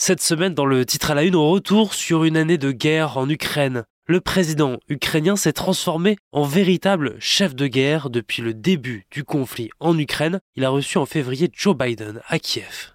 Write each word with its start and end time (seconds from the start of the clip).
Cette 0.00 0.22
semaine, 0.22 0.54
dans 0.54 0.64
le 0.64 0.86
titre 0.86 1.10
à 1.10 1.16
la 1.16 1.24
une, 1.24 1.34
on 1.34 1.50
retour 1.50 1.92
sur 1.92 2.22
une 2.22 2.36
année 2.36 2.56
de 2.56 2.70
guerre 2.70 3.18
en 3.18 3.28
Ukraine. 3.28 3.82
Le 4.06 4.20
président 4.20 4.76
ukrainien 4.88 5.34
s'est 5.34 5.52
transformé 5.52 6.18
en 6.30 6.44
véritable 6.44 7.16
chef 7.18 7.56
de 7.56 7.66
guerre 7.66 8.08
depuis 8.08 8.40
le 8.40 8.54
début 8.54 9.06
du 9.10 9.24
conflit 9.24 9.70
en 9.80 9.98
Ukraine. 9.98 10.38
Il 10.54 10.64
a 10.64 10.68
reçu 10.68 10.98
en 10.98 11.04
février 11.04 11.50
Joe 11.52 11.76
Biden 11.76 12.20
à 12.28 12.38
Kiev. 12.38 12.92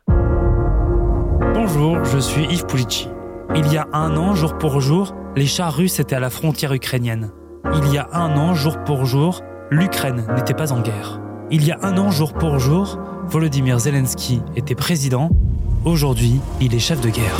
Bonjour, 1.53 2.01
je 2.05 2.19
suis 2.19 2.45
Yves 2.45 2.67
Pulici. 2.67 3.09
Il 3.53 3.69
y 3.69 3.75
a 3.75 3.85
un 3.91 4.15
an, 4.15 4.33
jour 4.33 4.57
pour 4.57 4.79
jour, 4.79 5.13
les 5.35 5.45
chars 5.45 5.75
russes 5.75 5.99
étaient 5.99 6.15
à 6.15 6.21
la 6.21 6.29
frontière 6.29 6.71
ukrainienne. 6.71 7.33
Il 7.75 7.93
y 7.93 7.97
a 7.97 8.07
un 8.13 8.37
an, 8.37 8.53
jour 8.53 8.81
pour 8.85 9.05
jour, 9.05 9.41
l'Ukraine 9.71 10.25
n'était 10.37 10.53
pas 10.53 10.71
en 10.71 10.79
guerre. 10.79 11.19
Il 11.51 11.65
y 11.67 11.73
a 11.73 11.79
un 11.81 11.97
an, 11.97 12.11
jour 12.11 12.33
pour 12.33 12.59
jour, 12.59 12.97
Volodymyr 13.27 13.79
Zelensky 13.79 14.41
était 14.55 14.75
président. 14.75 15.29
Aujourd'hui, 15.85 16.39
il 16.61 16.73
est 16.75 16.79
chef 16.79 17.01
de 17.01 17.09
guerre. 17.09 17.39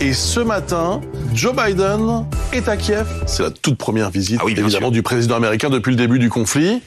Et 0.00 0.12
ce 0.12 0.40
matin, 0.40 1.00
Joe 1.34 1.54
Biden 1.56 2.26
est 2.52 2.68
à 2.68 2.76
Kiev. 2.76 3.06
C'est 3.26 3.42
la 3.42 3.50
toute 3.50 3.78
première 3.78 4.10
visite, 4.10 4.38
Ah 4.40 4.44
oui, 4.44 4.52
évidemment, 4.52 4.86
sûr. 4.86 4.90
du 4.90 5.02
président 5.02 5.36
américain 5.36 5.70
depuis 5.70 5.90
le 5.90 5.96
début 5.96 6.18
du 6.18 6.28
conflit. 6.28 6.82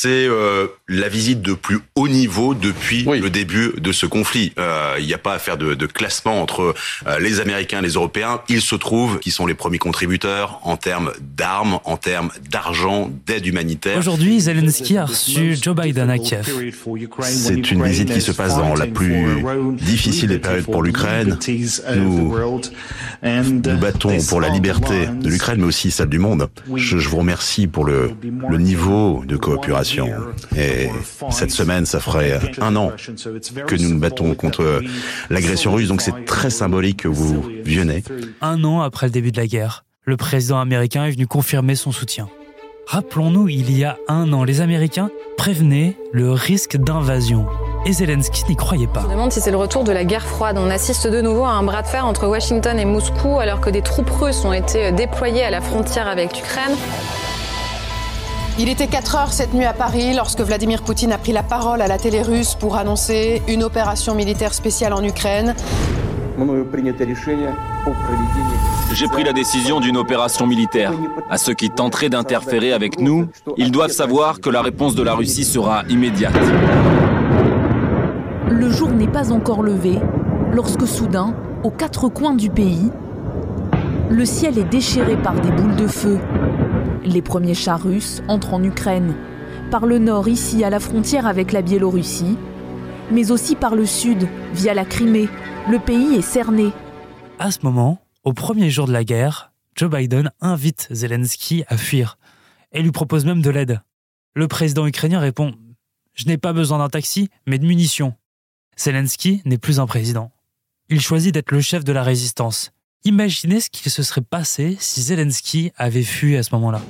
C'est 0.00 0.28
euh, 0.28 0.68
la 0.88 1.08
visite 1.08 1.42
de 1.42 1.54
plus 1.54 1.80
haut 1.96 2.06
niveau 2.06 2.54
depuis 2.54 3.02
Oui. 3.04 3.18
le 3.18 3.30
début 3.30 3.72
de 3.80 3.90
ce 3.90 4.06
conflit. 4.06 4.52
Euh, 4.56 4.94
Il 5.00 5.06
n'y 5.06 5.12
a 5.12 5.18
pas 5.18 5.34
à 5.34 5.40
faire 5.40 5.56
de, 5.56 5.74
de 5.74 5.86
classement 5.86 6.40
entre 6.40 6.72
euh, 7.08 7.18
les 7.18 7.40
Américains 7.40 7.80
et 7.80 7.82
les 7.82 7.94
Européens. 7.94 8.40
Il 8.48 8.60
se 8.60 8.76
trouve 8.76 9.18
qu'ils 9.18 9.32
sont 9.32 9.44
les 9.44 9.54
premiers 9.54 9.78
contributeurs 9.78 10.60
en 10.62 10.76
termes 10.76 11.10
d'armes, 11.36 11.80
en 11.84 11.96
termes 11.96 12.30
d'argent, 12.48 13.10
d'aide 13.26 13.44
humanitaire. 13.44 13.98
Aujourd'hui, 13.98 14.38
Zelensky 14.38 14.96
a 14.98 15.06
reçu 15.06 15.56
Joe 15.60 15.74
Biden 15.74 16.10
à 16.10 16.18
Kiev. 16.18 16.48
C'est 17.22 17.70
une 17.72 17.82
visite 17.82 18.12
qui 18.12 18.20
se 18.20 18.30
passe 18.30 18.56
dans 18.56 18.76
la 18.76 18.86
plus 18.86 19.42
difficile 19.80 20.28
des 20.28 20.38
périodes 20.38 20.66
pour 20.66 20.84
l'Ukraine. 20.84 21.36
Nous 21.96 22.36
nous 23.24 23.78
battons 23.78 24.16
pour 24.28 24.40
la 24.40 24.48
liberté 24.48 25.08
de 25.08 25.28
l'Ukraine, 25.28 25.58
mais 25.58 25.66
aussi 25.66 25.90
celle 25.90 26.08
du 26.08 26.20
monde. 26.20 26.48
Je, 26.76 26.98
je 26.98 27.08
vous 27.08 27.16
remercie 27.16 27.66
pour 27.66 27.84
le, 27.84 28.12
le 28.48 28.58
niveau 28.58 29.24
de 29.26 29.36
coopération. 29.36 29.87
Et 30.56 30.88
cette 31.30 31.50
semaine, 31.50 31.86
ça 31.86 32.00
ferait 32.00 32.38
un 32.60 32.76
an 32.76 32.92
que 33.66 33.76
nous 33.76 33.88
nous 33.90 33.98
battons 33.98 34.34
contre 34.34 34.82
l'agression 35.30 35.72
russe, 35.72 35.88
donc 35.88 36.00
c'est 36.00 36.24
très 36.24 36.50
symbolique 36.50 37.02
que 37.02 37.08
vous 37.08 37.42
venez. 37.64 38.02
Un 38.40 38.64
an 38.64 38.80
après 38.80 39.06
le 39.06 39.12
début 39.12 39.32
de 39.32 39.40
la 39.40 39.46
guerre, 39.46 39.84
le 40.04 40.16
président 40.16 40.58
américain 40.60 41.04
est 41.04 41.10
venu 41.10 41.26
confirmer 41.26 41.74
son 41.74 41.92
soutien. 41.92 42.28
Rappelons-nous, 42.86 43.48
il 43.48 43.76
y 43.76 43.84
a 43.84 43.98
un 44.08 44.32
an, 44.32 44.44
les 44.44 44.62
Américains 44.62 45.10
prévenaient 45.36 45.94
le 46.10 46.32
risque 46.32 46.78
d'invasion. 46.78 47.46
Et 47.84 47.92
Zelensky 47.92 48.44
n'y 48.48 48.56
croyait 48.56 48.86
pas. 48.86 49.02
Je 49.02 49.06
me 49.08 49.12
demande 49.12 49.30
si 49.30 49.42
c'est 49.42 49.50
le 49.50 49.58
retour 49.58 49.84
de 49.84 49.92
la 49.92 50.04
guerre 50.04 50.26
froide. 50.26 50.56
On 50.58 50.70
assiste 50.70 51.06
de 51.06 51.20
nouveau 51.20 51.44
à 51.44 51.50
un 51.50 51.62
bras 51.62 51.82
de 51.82 51.86
fer 51.86 52.06
entre 52.06 52.26
Washington 52.26 52.78
et 52.78 52.86
Moscou 52.86 53.38
alors 53.40 53.60
que 53.60 53.68
des 53.68 53.82
troupes 53.82 54.08
russes 54.08 54.42
ont 54.46 54.54
été 54.54 54.90
déployées 54.92 55.44
à 55.44 55.50
la 55.50 55.60
frontière 55.60 56.08
avec 56.08 56.34
l'Ukraine. 56.38 56.74
Il 58.60 58.68
était 58.68 58.88
4 58.88 59.14
heures 59.14 59.32
cette 59.32 59.54
nuit 59.54 59.64
à 59.64 59.72
Paris 59.72 60.14
lorsque 60.14 60.40
Vladimir 60.40 60.82
Poutine 60.82 61.12
a 61.12 61.18
pris 61.18 61.30
la 61.30 61.44
parole 61.44 61.80
à 61.80 61.86
la 61.86 61.96
télé 61.96 62.22
russe 62.22 62.56
pour 62.56 62.76
annoncer 62.76 63.40
une 63.46 63.62
opération 63.62 64.16
militaire 64.16 64.52
spéciale 64.52 64.92
en 64.94 65.04
Ukraine. 65.04 65.54
J'ai 68.94 69.06
pris 69.06 69.22
la 69.22 69.32
décision 69.32 69.78
d'une 69.78 69.96
opération 69.96 70.44
militaire. 70.48 70.92
À 71.30 71.38
ceux 71.38 71.54
qui 71.54 71.70
tenteraient 71.70 72.08
d'interférer 72.08 72.72
avec 72.72 73.00
nous, 73.00 73.28
ils 73.56 73.70
doivent 73.70 73.92
savoir 73.92 74.40
que 74.40 74.50
la 74.50 74.60
réponse 74.60 74.96
de 74.96 75.04
la 75.04 75.14
Russie 75.14 75.44
sera 75.44 75.84
immédiate. 75.88 76.34
Le 78.50 78.70
jour 78.70 78.90
n'est 78.90 79.06
pas 79.06 79.30
encore 79.30 79.62
levé 79.62 80.00
lorsque 80.52 80.88
soudain, 80.88 81.32
aux 81.62 81.70
quatre 81.70 82.08
coins 82.08 82.34
du 82.34 82.50
pays, 82.50 82.90
le 84.10 84.24
ciel 84.24 84.58
est 84.58 84.64
déchiré 84.64 85.16
par 85.16 85.34
des 85.34 85.52
boules 85.52 85.76
de 85.76 85.86
feu. 85.86 86.18
Les 87.04 87.22
premiers 87.22 87.54
chars 87.54 87.82
russes 87.82 88.22
entrent 88.28 88.54
en 88.54 88.62
Ukraine, 88.62 89.14
par 89.70 89.86
le 89.86 89.98
nord 89.98 90.28
ici 90.28 90.64
à 90.64 90.70
la 90.70 90.80
frontière 90.80 91.26
avec 91.26 91.52
la 91.52 91.62
Biélorussie, 91.62 92.36
mais 93.10 93.30
aussi 93.30 93.56
par 93.56 93.74
le 93.74 93.86
sud 93.86 94.28
via 94.52 94.74
la 94.74 94.84
Crimée. 94.84 95.28
Le 95.70 95.78
pays 95.78 96.14
est 96.14 96.22
cerné. 96.22 96.72
À 97.38 97.50
ce 97.50 97.58
moment, 97.62 97.98
au 98.24 98.32
premier 98.32 98.70
jour 98.70 98.86
de 98.86 98.92
la 98.92 99.04
guerre, 99.04 99.52
Joe 99.74 99.90
Biden 99.90 100.30
invite 100.40 100.88
Zelensky 100.90 101.64
à 101.68 101.76
fuir 101.76 102.18
et 102.72 102.82
lui 102.82 102.90
propose 102.90 103.24
même 103.24 103.42
de 103.42 103.50
l'aide. 103.50 103.80
Le 104.34 104.48
président 104.48 104.86
ukrainien 104.86 105.20
répond 105.20 105.54
Je 106.14 106.26
n'ai 106.26 106.38
pas 106.38 106.52
besoin 106.52 106.78
d'un 106.78 106.88
taxi, 106.88 107.30
mais 107.46 107.58
de 107.58 107.66
munitions. 107.66 108.14
Zelensky 108.76 109.42
n'est 109.44 109.58
plus 109.58 109.80
un 109.80 109.86
président. 109.86 110.32
Il 110.88 111.00
choisit 111.00 111.34
d'être 111.34 111.52
le 111.52 111.60
chef 111.60 111.84
de 111.84 111.92
la 111.92 112.02
résistance. 112.02 112.72
Imaginez 113.04 113.60
ce 113.60 113.70
qu'il 113.70 113.90
se 113.90 114.02
serait 114.02 114.20
passé 114.20 114.76
si 114.80 115.00
Zelensky 115.00 115.72
avait 115.76 116.02
fui 116.02 116.36
à 116.36 116.42
ce 116.42 116.54
moment-là. 116.56 116.80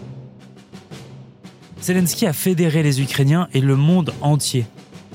Zelensky 1.81 2.27
a 2.27 2.33
fédéré 2.33 2.83
les 2.83 3.01
Ukrainiens 3.01 3.49
et 3.53 3.61
le 3.61 3.77
monde 3.77 4.13
entier. 4.21 4.67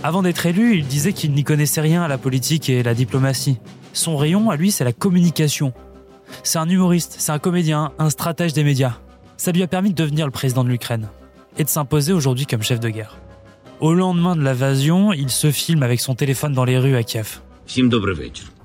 Avant 0.04 0.22
d'être 0.22 0.46
élu, 0.46 0.78
il 0.78 0.88
disait 0.88 1.14
qu'il 1.14 1.32
n'y 1.34 1.44
connaissait 1.44 1.82
rien 1.82 2.04
à 2.04 2.08
la 2.08 2.18
politique 2.18 2.70
et 2.70 2.84
la 2.84 2.94
diplomatie. 2.94 3.58
Son 3.94 4.18
rayon, 4.18 4.50
à 4.50 4.56
lui, 4.56 4.72
c'est 4.72 4.84
la 4.84 4.94
communication. 4.94 5.74
C'est 6.44 6.60
un 6.60 6.70
humoriste, 6.70 7.16
c'est 7.20 7.32
un 7.32 7.40
comédien, 7.40 7.92
un 8.00 8.10
stratège 8.10 8.54
des 8.54 8.64
médias. 8.64 8.98
Ça 9.38 9.52
lui 9.52 9.64
a 9.64 9.68
permis 9.68 9.90
de 9.90 9.96
devenir 9.96 10.26
le 10.26 10.32
président 10.32 10.64
de 10.64 10.70
l'Ukraine 10.70 11.10
et 11.58 11.64
de 11.64 11.70
s'imposer 11.70 12.14
aujourd'hui 12.14 12.46
comme 12.46 12.64
chef 12.64 12.80
de 12.80 12.90
guerre. 12.90 13.18
Au 13.80 13.94
lendemain 13.94 14.36
de 14.36 14.42
l'invasion, 14.42 15.12
il 15.12 15.30
se 15.30 15.52
filme 15.52 15.84
avec 15.84 16.00
son 16.00 16.16
téléphone 16.16 16.54
dans 16.54 16.66
les 16.66 16.78
rues 16.78 16.96
à 16.96 17.04
Kiev. 17.04 17.42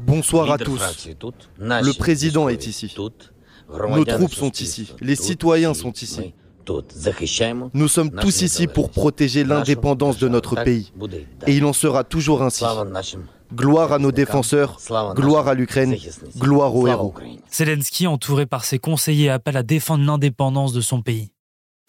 Bonsoir 0.01 0.51
à 0.51 0.59
tous. 0.59 1.09
Le 1.59 1.93
président 1.99 2.49
est 2.49 2.67
ici. 2.67 2.95
Nos 3.91 4.05
troupes 4.05 4.35
sont 4.35 4.53
ici. 4.53 4.95
Les 5.01 5.17
citoyens 5.17 5.75
sont 5.75 5.93
ici. 5.93 6.35
Nous 7.75 7.89
sommes 7.89 8.11
tous 8.11 8.43
ici 8.43 8.67
pour 8.67 8.91
protéger 8.91 9.45
l'indépendance 9.45 10.19
de 10.19 10.29
notre 10.29 10.63
pays. 10.63 10.93
Et 11.47 11.57
il 11.57 11.65
en 11.65 11.73
sera 11.73 12.05
toujours 12.05 12.43
ainsi. 12.43 12.65
Gloire 13.55 13.93
à 13.93 13.99
nos 13.99 14.13
défenseurs, 14.13 14.79
gloire 15.15 15.49
à 15.49 15.55
l'Ukraine, 15.55 15.97
gloire 16.37 16.75
aux 16.77 16.87
héros. 16.87 17.15
Zelensky, 17.51 18.07
entouré 18.07 18.45
par 18.45 18.67
ses 18.67 18.79
conseillers, 18.79 19.31
appelle 19.31 19.57
à 19.57 19.63
défendre 19.63 20.05
l'indépendance 20.05 20.75
de 20.75 20.83
son 20.83 21.01
pays. 21.01 21.31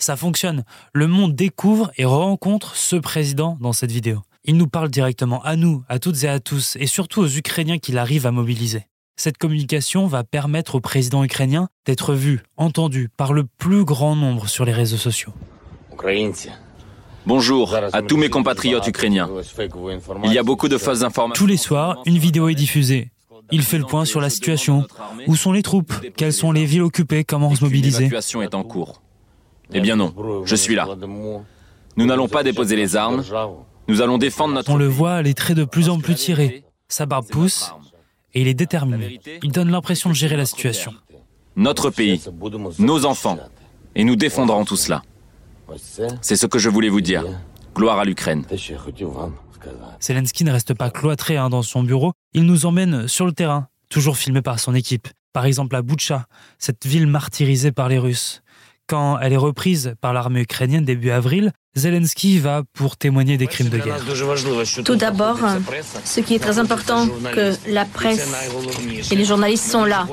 Ça 0.02 0.16
fonctionne. 0.16 0.64
Le 0.94 1.08
monde 1.08 1.36
découvre 1.36 1.92
et 1.98 2.06
rencontre 2.06 2.78
ce 2.78 2.96
président 2.96 3.58
dans 3.60 3.74
cette 3.74 3.92
vidéo. 3.92 4.22
Il 4.46 4.56
nous 4.56 4.68
parle 4.68 4.90
directement 4.90 5.44
à 5.44 5.58
nous, 5.58 5.84
à 5.90 6.00
toutes 6.00 6.24
et 6.24 6.30
à 6.30 6.40
tous, 6.40 6.78
et 6.80 6.88
surtout 6.88 7.20
aux 7.20 7.28
Ukrainiens 7.28 7.78
qu'il 7.78 7.98
arrive 7.98 8.26
à 8.26 8.32
mobiliser. 8.32 8.84
Cette 9.18 9.38
communication 9.38 10.08
va 10.08 10.24
permettre 10.24 10.76
au 10.76 10.80
président 10.80 11.26
ukrainien 11.26 11.68
d'être 11.86 12.14
vu, 12.14 12.42
entendu 12.56 13.10
par 13.18 13.34
le 13.34 13.44
plus 13.44 13.84
grand 13.84 14.16
nombre 14.16 14.48
sur 14.48 14.64
les 14.64 14.72
réseaux 14.72 14.98
sociaux. 14.98 15.34
Bonjour 17.26 17.76
à 17.76 18.02
tous 18.02 18.16
mes 18.16 18.30
compatriotes 18.30 18.88
ukrainiens. 18.88 19.30
Il 20.24 20.32
y 20.32 20.38
a 20.38 20.44
beaucoup 20.44 20.70
de 20.70 20.78
fausses 20.78 21.04
informations. 21.04 21.44
Tous 21.44 21.48
les 21.48 21.58
soirs, 21.58 22.02
une 22.06 22.18
vidéo 22.18 22.48
est 22.48 22.56
diffusée. 22.56 23.12
Il 23.52 23.64
fait 23.64 23.78
le 23.78 23.84
point 23.84 24.06
sur 24.06 24.22
la 24.22 24.30
situation. 24.30 24.88
Où 25.28 25.36
sont 25.36 25.52
les 25.52 25.64
troupes? 25.64 25.94
Quelles 26.16 26.34
sont 26.34 26.54
les 26.54 26.64
villes 26.64 26.84
occupées? 26.84 27.26
Comment 27.26 27.54
se 27.54 27.64
mobiliser 27.64 28.04
L'évacuation 28.04 28.42
est 28.42 28.56
en 28.56 28.64
cours. 28.64 29.02
Eh 29.74 29.82
bien 29.82 29.98
non, 29.98 30.16
je 30.46 30.56
suis 30.56 30.76
là. 30.76 30.88
Nous 31.98 32.06
n'allons 32.06 32.30
pas 32.30 32.44
déposer 32.44 32.78
les 32.78 32.96
armes. 32.96 33.22
Nous 33.90 34.02
allons 34.02 34.20
défendre 34.20 34.54
notre 34.54 34.72
On 34.72 34.78
le 34.78 34.88
voit, 34.88 35.24
les 35.24 35.34
traits 35.34 35.58
de 35.58 35.64
plus 35.64 35.90
en 35.90 36.00
plus 36.00 36.14
tirés. 36.14 36.64
Sa 36.90 37.08
barbe 37.08 37.28
pousse 37.28 37.74
et 38.36 38.42
il 38.42 38.48
est 38.48 38.54
déterminé. 38.54 39.20
Il 39.42 39.52
donne 39.52 39.72
l'impression 39.72 40.12
de 40.12 40.16
gérer 40.16 40.38
la 40.38 40.46
situation. 40.46 40.94
Notre 41.56 41.90
pays, 41.90 42.22
nos 42.78 43.06
enfants. 43.06 43.40
Et 43.96 44.04
nous 44.04 44.16
défendrons 44.16 44.64
tout 44.64 44.76
cela. 44.76 45.02
C'est 46.22 46.36
ce 46.36 46.46
que 46.46 46.60
je 46.60 46.70
voulais 46.70 46.90
vous 46.90 47.02
dire. 47.02 47.26
Gloire 47.74 47.98
à 47.98 48.06
l'Ukraine. 48.06 48.46
Zelensky 50.00 50.44
ne 50.44 50.52
reste 50.52 50.76
pas 50.76 50.92
cloîtré 50.92 51.38
hein, 51.38 51.50
dans 51.50 51.64
son 51.64 51.82
bureau. 51.82 52.14
Il 52.34 52.44
nous 52.44 52.68
emmène 52.68 53.08
sur 53.08 53.26
le 53.26 53.32
terrain, 53.32 53.70
toujours 53.90 54.18
filmé 54.18 54.44
par 54.44 54.60
son 54.60 54.76
équipe. 54.76 55.08
Par 55.34 55.46
exemple 55.46 55.76
à 55.76 55.82
Boutcha, 55.82 56.28
cette 56.60 56.86
ville 56.86 57.08
martyrisée 57.08 57.72
par 57.72 57.90
les 57.90 57.98
Russes. 57.98 58.44
Quand 58.86 59.20
elle 59.20 59.34
est 59.34 59.38
reprise 59.38 59.96
par 60.00 60.14
l'armée 60.14 60.42
ukrainienne 60.42 60.86
début 60.86 61.10
avril, 61.10 61.54
Zelensky 61.80 62.40
va 62.40 62.64
pour 62.74 62.98
témoigner 62.98 63.38
des 63.38 63.48
crimes 63.48 63.70
de 63.70 63.78
guerre. 63.78 64.00
Tout 64.84 64.96
d'abord, 64.96 65.40
ce 66.06 66.20
qui 66.20 66.36
est 66.36 66.40
très 66.40 66.60
important, 66.60 67.08
que 67.34 67.54
la 67.68 67.86
presse 67.86 68.28
et 69.12 69.16
les 69.16 69.26
journalistes 69.26 69.70
sont 69.70 69.86
là. 69.86 70.08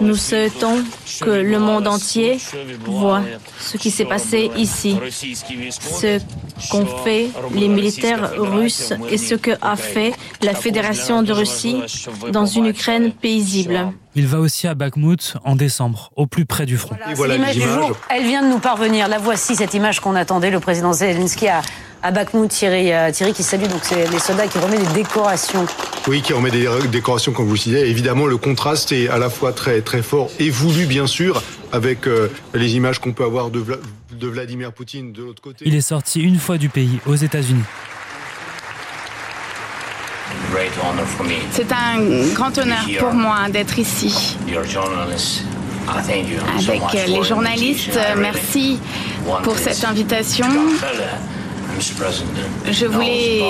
Nous 0.00 0.16
souhaitons 0.16 0.84
que 1.20 1.30
le 1.30 1.58
monde 1.58 1.86
entier 1.86 2.38
voit 2.84 3.22
ce 3.60 3.76
qui 3.76 3.90
s'est 3.90 4.04
passé 4.04 4.50
ici, 4.56 4.96
ce 6.02 6.20
qu'ont 6.70 6.86
fait 7.04 7.30
les 7.54 7.68
militaires 7.68 8.32
russes 8.36 8.92
et 9.10 9.18
ce 9.18 9.34
que 9.34 9.52
a 9.62 9.76
fait 9.76 10.12
la 10.42 10.54
Fédération 10.54 11.22
de 11.22 11.32
Russie 11.32 11.78
dans 12.32 12.46
une 12.46 12.66
Ukraine 12.66 13.12
paisible. 13.12 13.92
Il 14.16 14.26
va 14.26 14.40
aussi 14.40 14.66
à 14.66 14.74
Bakhmut 14.74 15.36
en 15.44 15.54
décembre, 15.54 16.10
au 16.16 16.26
plus 16.26 16.44
près 16.44 16.66
du 16.66 16.76
front. 16.76 16.96
Voilà, 17.14 17.34
l'image 17.34 17.54
du 17.54 17.62
jour, 17.62 17.96
elle 18.10 18.24
vient 18.24 18.42
de 18.42 18.48
nous 18.48 18.58
parvenir. 18.58 19.06
La 19.06 19.18
voici, 19.18 19.54
cette 19.54 19.74
image 19.74 20.00
qu'on 20.00 20.16
attendait. 20.16 20.50
Le 20.50 20.58
président 20.58 20.92
Zelensky 20.92 21.46
à, 21.46 21.62
à 22.02 22.10
Bakhmut, 22.10 22.50
Thierry, 22.50 22.92
euh, 22.92 23.12
Thierry 23.12 23.32
qui 23.32 23.44
salue 23.44 23.68
donc 23.68 23.80
c'est 23.82 24.10
les 24.10 24.18
soldats 24.18 24.48
qui 24.48 24.58
remet 24.58 24.78
des 24.78 24.92
décorations. 24.94 25.64
Oui, 26.08 26.22
qui 26.22 26.32
remet 26.32 26.50
des 26.50 26.66
décorations, 26.90 27.32
comme 27.32 27.46
vous 27.46 27.52
le 27.52 27.58
disiez. 27.58 27.86
Évidemment, 27.88 28.26
le 28.26 28.36
contraste 28.36 28.90
est 28.90 29.08
à 29.08 29.18
la 29.18 29.30
fois 29.30 29.52
très, 29.52 29.80
très 29.80 30.02
fort 30.02 30.28
et 30.40 30.50
voulu, 30.50 30.86
bien 30.86 31.06
sûr, 31.06 31.42
avec 31.72 32.08
euh, 32.08 32.28
les 32.54 32.74
images 32.74 32.98
qu'on 32.98 33.12
peut 33.12 33.24
avoir 33.24 33.50
de, 33.50 33.60
Vla 33.60 33.76
de 34.12 34.26
Vladimir 34.26 34.72
Poutine 34.72 35.12
de 35.12 35.22
l'autre 35.22 35.40
côté. 35.40 35.64
Il 35.66 35.74
est 35.74 35.80
sorti 35.80 36.20
une 36.20 36.38
fois 36.38 36.58
du 36.58 36.68
pays, 36.68 36.98
aux 37.06 37.14
États-Unis. 37.14 37.62
C'est 41.52 41.72
un 41.72 42.32
grand 42.34 42.56
honneur 42.58 42.84
pour 42.98 43.12
moi 43.14 43.48
d'être 43.50 43.78
ici. 43.78 44.36
Avec 45.88 47.08
les 47.08 47.22
journalistes, 47.24 47.98
merci 48.18 48.78
pour 49.42 49.56
cette 49.58 49.84
invitation. 49.84 50.46
Je 52.70 52.86
voulais 52.86 53.40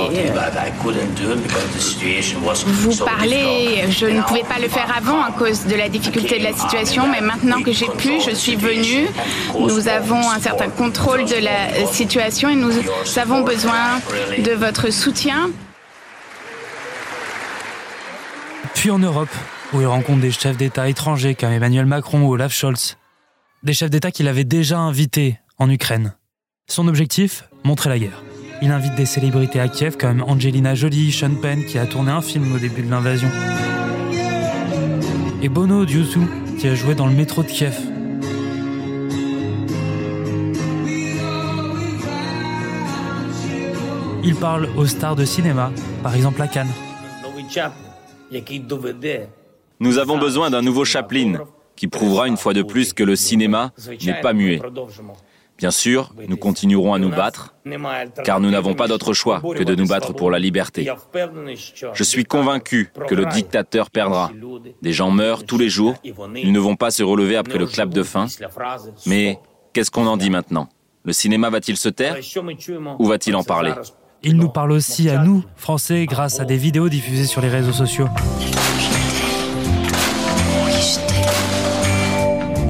vous 2.67 2.97
parler. 3.05 3.85
Je 3.91 4.07
ne 4.07 4.23
pouvais 4.23 4.45
pas 4.45 4.59
le 4.61 4.69
faire 4.69 4.95
avant 4.97 5.21
à 5.23 5.33
cause 5.33 5.65
de 5.65 5.75
la 5.75 5.89
difficulté 5.89 6.39
de 6.39 6.45
la 6.45 6.53
situation, 6.53 7.05
mais 7.11 7.21
maintenant 7.21 7.61
que 7.63 7.73
j'ai 7.73 7.89
pu, 7.89 8.21
je 8.25 8.35
suis 8.35 8.57
venue. 8.57 9.07
Nous 9.59 9.89
avons 9.89 10.31
un 10.31 10.39
certain 10.41 10.69
contrôle 10.69 11.25
de 11.25 11.37
la 11.43 11.87
situation 11.93 12.49
et 12.51 12.57
nous 12.57 12.73
avons 13.17 13.41
besoin 13.41 14.01
de 14.39 14.53
votre 14.53 14.91
soutien. 14.93 15.51
Puis 18.81 18.91
en 18.91 18.99
Europe, 18.99 19.29
où 19.75 19.83
il 19.83 19.87
rencontre 19.87 20.23
des 20.23 20.31
chefs 20.31 20.57
d'État 20.57 20.89
étrangers 20.89 21.35
comme 21.35 21.53
Emmanuel 21.53 21.85
Macron 21.85 22.23
ou 22.23 22.33
Olaf 22.33 22.51
Scholz. 22.51 22.97
Des 23.63 23.75
chefs 23.75 23.91
d'État 23.91 24.11
qu'il 24.11 24.27
avait 24.27 24.45
déjà 24.45 24.79
invités 24.79 25.39
en 25.59 25.69
Ukraine. 25.69 26.15
Son 26.67 26.89
objectif 26.89 27.45
Montrer 27.63 27.91
la 27.91 27.99
guerre. 27.99 28.23
Il 28.63 28.71
invite 28.71 28.95
des 28.95 29.05
célébrités 29.05 29.61
à 29.61 29.69
Kiev 29.69 29.99
comme 29.99 30.23
Angelina 30.23 30.75
Jolie, 30.75 31.13
Sean 31.13 31.35
Penn 31.35 31.67
qui 31.67 31.77
a 31.77 31.85
tourné 31.85 32.11
un 32.11 32.23
film 32.23 32.55
au 32.55 32.59
début 32.59 32.81
de 32.81 32.91
l'invasion. 32.91 33.29
Et 35.43 35.51
Bono 35.51 35.85
Diousou 35.85 36.27
qui 36.59 36.67
a 36.67 36.75
joué 36.75 36.95
dans 36.95 37.07
le 37.07 37.13
métro 37.13 37.43
de 37.43 37.49
Kiev. 37.49 37.77
Il 44.25 44.37
parle 44.37 44.71
aux 44.75 44.87
stars 44.87 45.17
de 45.17 45.27
cinéma, 45.27 45.71
par 46.03 46.15
exemple 46.15 46.41
à 46.41 46.49
Cannes. 46.49 46.73
Nous 49.81 49.99
avons 49.99 50.19
besoin 50.19 50.51
d'un 50.51 50.63
nouveau 50.63 50.85
Chaplin 50.85 51.45
qui 51.77 51.89
prouvera 51.89 52.29
une 52.29 52.37
fois 52.37 52.53
de 52.53 52.63
plus 52.63 52.93
que 52.93 53.03
le 53.03 53.17
cinéma 53.17 53.73
n'est 54.05 54.21
pas 54.21 54.33
muet. 54.33 54.61
Bien 55.57 55.71
sûr, 55.71 56.15
nous 56.27 56.39
continuerons 56.39 56.95
à 56.95 56.99
nous 56.99 57.11
battre, 57.11 57.55
car 58.25 58.41
nous 58.41 58.51
n'avons 58.51 58.73
pas 58.75 58.89
d'autre 58.89 59.13
choix 59.13 59.43
que 59.43 59.63
de 59.63 59.75
nous 59.75 59.87
battre 59.87 60.15
pour 60.15 60.31
la 60.31 60.39
liberté. 60.39 60.91
Je 61.93 62.03
suis 62.03 62.25
convaincu 62.25 62.91
que 63.09 63.15
le 63.15 63.27
dictateur 63.27 63.91
perdra. 63.91 64.31
Des 64.81 64.93
gens 64.93 65.11
meurent 65.11 65.45
tous 65.45 65.59
les 65.59 65.69
jours, 65.69 65.97
ils 66.03 66.53
ne 66.53 66.59
vont 66.59 66.77
pas 66.77 66.91
se 66.91 67.03
relever 67.03 67.37
après 67.37 67.59
le 67.59 67.67
clap 67.67 67.91
de 67.91 68.03
fin. 68.03 68.27
Mais 69.07 69.39
qu'est-ce 69.75 69.91
qu'on 69.91 70.07
en 70.07 70.17
dit 70.17 70.31
maintenant? 70.31 70.69
Le 71.05 71.13
cinéma 71.13 71.51
va-t-il 71.51 71.77
se 71.77 71.89
taire? 71.91 72.17
Ou 72.99 73.07
va-t-il 73.07 73.37
en 73.37 73.43
parler? 73.43 73.73
Il 74.23 74.37
nous 74.37 74.51
parle 74.51 74.73
aussi 74.73 75.09
à 75.09 75.25
nous, 75.25 75.43
Français, 75.57 76.05
grâce 76.05 76.41
à 76.41 76.45
des 76.45 76.59
vidéos 76.59 76.91
diffusées 76.91 77.25
sur 77.25 77.41
les 77.41 77.49
réseaux 77.49 77.73
sociaux. 77.73 78.07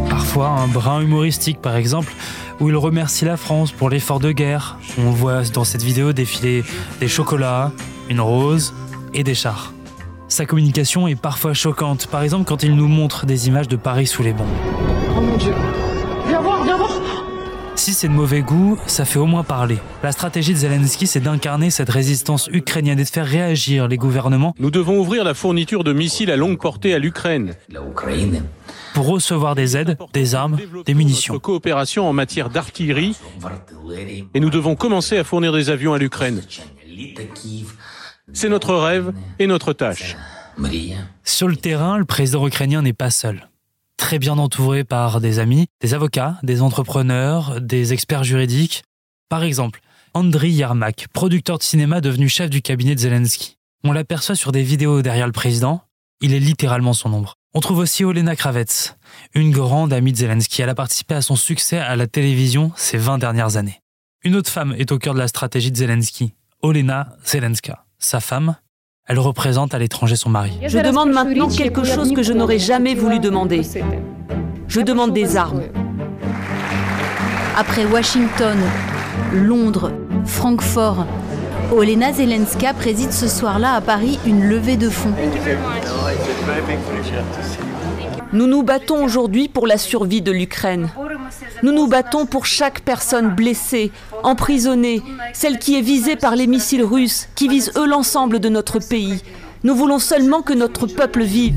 Parfois 0.09 0.49
un 0.49 0.69
brin 0.69 1.01
humoristique, 1.01 1.61
par 1.61 1.75
exemple, 1.75 2.13
où 2.61 2.69
il 2.69 2.77
remercie 2.77 3.25
la 3.25 3.37
France 3.37 3.73
pour 3.73 3.91
l'effort 3.91 4.21
de 4.21 4.31
guerre. 4.31 4.79
On 4.99 5.11
voit 5.11 5.43
dans 5.43 5.65
cette 5.65 5.83
vidéo 5.83 6.13
défiler 6.13 6.63
des 7.01 7.09
chocolats, 7.09 7.73
une 8.09 8.21
rose 8.21 8.73
et 9.13 9.25
des 9.25 9.35
chars. 9.35 9.73
Sa 10.29 10.47
communication 10.47 11.09
est 11.09 11.21
parfois 11.21 11.53
choquante, 11.53 12.07
par 12.07 12.23
exemple 12.23 12.45
quand 12.45 12.63
il 12.63 12.77
nous 12.77 12.87
montre 12.87 13.27
des 13.27 13.49
images 13.49 13.67
de 13.67 13.75
Paris 13.75 14.07
sous 14.07 14.23
les 14.23 14.33
bombes. 14.33 14.47
Oh 15.17 15.21
mon 15.21 15.37
dieu 15.37 15.55
Si 17.91 17.97
c'est 17.97 18.07
de 18.07 18.13
mauvais 18.13 18.43
goût, 18.43 18.79
ça 18.87 19.05
fait 19.05 19.19
au 19.19 19.27
moins 19.27 19.43
parler. 19.43 19.77
La 20.05 20.13
stratégie 20.13 20.53
de 20.53 20.59
Zelensky, 20.59 21.09
c'est 21.09 21.19
d'incarner 21.19 21.71
cette 21.71 21.91
résistance 21.91 22.49
ukrainienne 22.53 23.01
et 23.01 23.03
de 23.03 23.09
faire 23.09 23.27
réagir 23.27 23.89
les 23.89 23.97
gouvernements. 23.97 24.55
Nous 24.61 24.71
devons 24.71 25.01
ouvrir 25.01 25.25
la 25.25 25.35
fourniture 25.35 25.83
de 25.83 25.93
missiles 25.93 26.31
à 26.31 26.37
longue 26.37 26.61
portée 26.61 26.95
à 26.95 27.01
l'Ukraine 27.01 27.57
pour 28.95 29.09
recevoir 29.09 29.57
des 29.57 29.77
aides, 29.77 29.99
des 30.13 30.37
armes, 30.37 30.57
des 30.87 30.95
munitions. 30.95 31.35
Notre 31.35 31.43
coopération 31.43 32.09
en 32.09 32.13
matière 32.13 32.49
d'artillerie 32.49 33.17
et 34.35 34.39
nous 34.39 34.51
devons 34.51 34.77
commencer 34.77 35.19
à 35.19 35.25
fournir 35.25 35.53
des 35.53 35.69
avions 35.69 35.93
à 35.93 35.99
l'Ukraine. 35.99 36.43
C'est 38.33 38.49
notre 38.49 38.77
rêve 38.77 39.13
et 39.41 39.49
notre 39.49 39.73
tâche. 39.73 40.17
Sur 41.25 41.49
le 41.49 41.57
terrain, 41.57 41.99
le 41.99 42.05
président 42.05 42.47
ukrainien 42.47 42.83
n'est 42.83 42.93
pas 42.93 43.11
seul. 43.11 43.50
Très 44.01 44.19
bien 44.19 44.39
entouré 44.39 44.83
par 44.83 45.21
des 45.21 45.39
amis, 45.39 45.67
des 45.81 45.95
avocats, 45.95 46.39
des 46.43 46.63
entrepreneurs, 46.63 47.61
des 47.61 47.93
experts 47.93 48.25
juridiques. 48.25 48.83
Par 49.29 49.45
exemple, 49.45 49.81
Andriy 50.15 50.53
Yermak, 50.53 51.07
producteur 51.13 51.59
de 51.59 51.63
cinéma 51.63 52.01
devenu 52.01 52.29
chef 52.29 52.51
du 52.51 52.61
cabinet 52.63 52.97
de 52.97 53.01
Zelensky. 53.01 53.57
On 53.85 53.93
l'aperçoit 53.93 54.35
sur 54.35 54.51
des 54.51 54.65
vidéos 54.65 55.03
derrière 55.03 55.27
le 55.27 55.33
président. 55.33 55.83
Il 56.21 56.35
est 56.35 56.41
littéralement 56.41 56.95
son 56.95 57.13
ombre. 57.13 57.35
On 57.55 57.61
trouve 57.61 57.79
aussi 57.79 58.03
Olena 58.03 58.35
Kravets, 58.35 58.97
une 59.35 59.53
grande 59.53 59.93
amie 59.93 60.13
de 60.13 60.17
Zelensky. 60.17 60.63
Elle 60.63 60.71
a 60.71 60.75
participé 60.75 61.15
à 61.15 61.23
son 61.23 61.37
succès 61.37 61.79
à 61.79 61.95
la 61.95 62.09
télévision 62.09 62.73
ces 62.77 62.99
20 62.99 63.19
dernières 63.19 63.57
années. 63.57 63.81
Une 64.25 64.35
autre 64.35 64.51
femme 64.51 64.75
est 64.77 64.91
au 64.91 64.99
cœur 64.99 65.15
de 65.15 65.21
la 65.21 65.29
stratégie 65.29 65.71
de 65.71 65.77
Zelensky, 65.77 66.35
Olena 66.63 67.17
Zelenska. 67.25 67.85
Sa 67.99 68.19
femme, 68.19 68.57
elle 69.09 69.19
représente 69.19 69.75
à 69.75 69.79
l'étranger 69.79 70.17
son 70.17 70.31
mari. 70.31 70.53
Je 70.67 70.79
demande 70.79 71.11
maintenant 71.11 71.49
quelque 71.49 71.85
chose 71.85 72.13
que 72.13 72.23
je 72.23 72.33
n'aurais 72.33 72.59
jamais 72.59 72.95
voulu 72.95 73.19
demander. 73.19 73.63
Je 74.69 74.81
demande 74.81 75.13
des 75.13 75.37
armes. 75.37 75.63
Après 77.57 77.85
Washington, 77.85 78.57
Londres, 79.33 79.91
Francfort, 80.25 81.07
Olena 81.73 82.13
Zelenska 82.13 82.73
préside 82.73 83.13
ce 83.13 83.29
soir-là 83.29 83.75
à 83.75 83.81
Paris 83.81 84.19
une 84.27 84.49
levée 84.49 84.77
de 84.77 84.89
fonds. 84.89 85.13
Nous 88.33 88.47
nous 88.47 88.63
battons 88.63 89.05
aujourd'hui 89.05 89.49
pour 89.49 89.67
la 89.67 89.77
survie 89.77 90.23
de 90.23 90.31
l'Ukraine. 90.31 90.89
Nous 91.63 91.73
nous 91.73 91.87
battons 91.87 92.27
pour 92.27 92.47
chaque 92.47 92.81
personne 92.81 93.35
blessée, 93.35 93.93
emprisonnée, 94.23 95.03
celle 95.35 95.59
qui 95.59 95.77
est 95.77 95.83
visée 95.83 96.17
par 96.17 96.37
les 96.37 96.47
missiles 96.47 96.85
russes, 96.85 97.29
qui 97.35 97.49
visent 97.49 97.73
eux 97.77 97.87
l'ensemble 97.87 98.41
de 98.41 98.49
notre 98.49 98.79
pays. 98.79 99.21
Nous 99.63 99.75
voulons 99.75 99.99
seulement 99.99 100.41
que 100.41 100.55
notre 100.55 100.87
peuple 100.87 101.23
vive. 101.23 101.57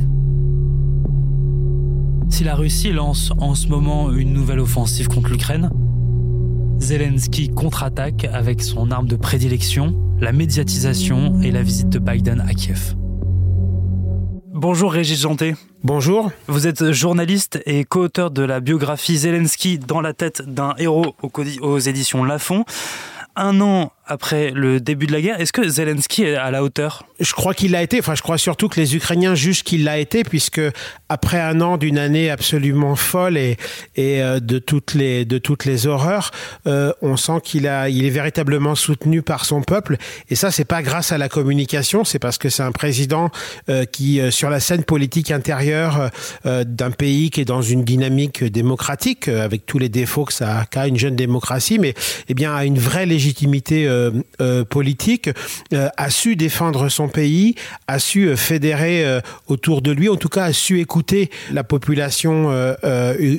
Si 2.30 2.44
la 2.44 2.56
Russie 2.56 2.92
lance 2.92 3.32
en 3.40 3.56
ce 3.56 3.68
moment 3.68 4.12
une 4.12 4.34
nouvelle 4.34 4.60
offensive 4.60 5.08
contre 5.08 5.30
l'Ukraine, 5.30 5.70
Zelensky 6.80 7.50
contre-attaque 7.50 8.26
avec 8.34 8.62
son 8.62 8.92
arme 8.92 9.08
de 9.08 9.16
prédilection, 9.16 9.96
la 10.20 10.34
médiatisation 10.34 11.40
et 11.42 11.52
la 11.52 11.64
visite 11.64 11.90
de 11.90 12.00
Biden 12.00 12.42
à 12.42 12.54
Kiev. 12.54 12.96
Bonjour 14.64 14.94
Régis 14.94 15.20
Janté. 15.20 15.56
Bonjour. 15.84 16.32
Vous 16.48 16.68
êtes 16.68 16.94
journaliste 16.94 17.62
et 17.66 17.84
co-auteur 17.84 18.32
de 18.32 18.44
la 18.44 18.62
biographie 18.62 19.18
Zelensky 19.18 19.78
dans 19.78 20.00
la 20.00 20.14
tête 20.14 20.42
d'un 20.42 20.74
héros 20.78 21.18
aux 21.62 21.80
éditions 21.80 22.24
Lafon. 22.24 22.64
Un 23.36 23.60
an 23.60 23.92
après 24.06 24.52
le 24.52 24.80
début 24.80 25.08
de 25.08 25.14
la 25.14 25.22
guerre. 25.22 25.40
Est-ce 25.40 25.54
que 25.54 25.68
Zelensky 25.68 26.24
est 26.24 26.36
à 26.36 26.52
la 26.52 26.64
hauteur? 26.64 27.06
Je 27.20 27.32
crois 27.34 27.54
qu'il 27.54 27.72
l'a 27.72 27.82
été. 27.82 28.00
Enfin, 28.00 28.16
je 28.16 28.22
crois 28.22 28.38
surtout 28.38 28.68
que 28.68 28.80
les 28.80 28.96
Ukrainiens 28.96 29.36
jugent 29.36 29.64
qu'il 29.64 29.86
l'a 29.86 29.98
été, 29.98 30.24
puisque 30.24 30.62
après 31.08 31.40
un 31.40 31.62
an 31.62 31.78
d'une 31.78 31.98
année 31.98 32.30
absolument 32.30 32.96
folle 32.96 33.38
et, 33.38 33.58
euh, 33.98 34.40
de 34.40 34.60
toutes 34.60 34.94
les 34.94 35.26
de 35.26 35.38
toutes 35.38 35.66
les 35.66 35.88
horreurs, 35.88 36.32
euh, 36.68 36.92
on 37.02 37.16
sent 37.18 37.40
qu'il 37.44 37.64
il 37.90 38.06
est 38.06 38.10
véritablement 38.10 38.76
soutenu 38.76 39.22
par 39.22 39.46
son 39.46 39.62
peuple. 39.62 39.98
Et 40.30 40.36
ça, 40.36 40.52
c'est 40.52 40.66
pas 40.66 40.82
grâce 40.82 41.12
à 41.12 41.18
la 41.18 41.30
communication, 41.30 42.04
c'est 42.04 42.20
parce 42.20 42.38
que 42.38 42.50
c'est 42.50 42.64
un 42.64 42.72
président 42.72 43.30
euh, 43.70 43.86
qui, 43.86 44.20
sur 44.32 44.50
la 44.50 44.60
scène 44.60 44.84
politique 44.84 45.32
intérieure 45.32 46.10
d'un 46.44 46.92
pays 46.92 47.30
qui 47.30 47.42
est 47.42 47.46
dans 47.46 47.62
une 47.62 47.84
dynamique 47.84 48.44
démocratique, 48.44 49.28
avec 49.28 49.66
tous 49.66 49.80
les 49.80 49.90
défauts 49.90 50.26
que 50.26 50.34
ça 50.34 50.66
a 50.76 50.88
une 50.88 50.98
jeune 50.98 51.16
démocratie, 51.16 51.80
mais 51.80 51.94
eh 52.28 52.34
bien 52.34 52.54
a 52.54 52.66
une 52.66 52.80
vraie 52.80 53.06
légitimité 53.06 53.88
politique, 54.70 55.30
a 55.72 56.10
su 56.10 56.36
défendre 56.36 56.90
son 56.90 57.08
pays, 57.08 57.56
a 57.88 58.00
su 58.00 58.36
fédérer 58.36 59.20
autour 59.48 59.82
de 59.82 59.92
lui, 59.92 60.10
en 60.10 60.16
tout 60.16 60.30
cas 60.30 60.46
a 60.46 60.54
su 60.54 60.80
écouter 60.80 61.30
la 61.52 61.64
population 61.64 62.52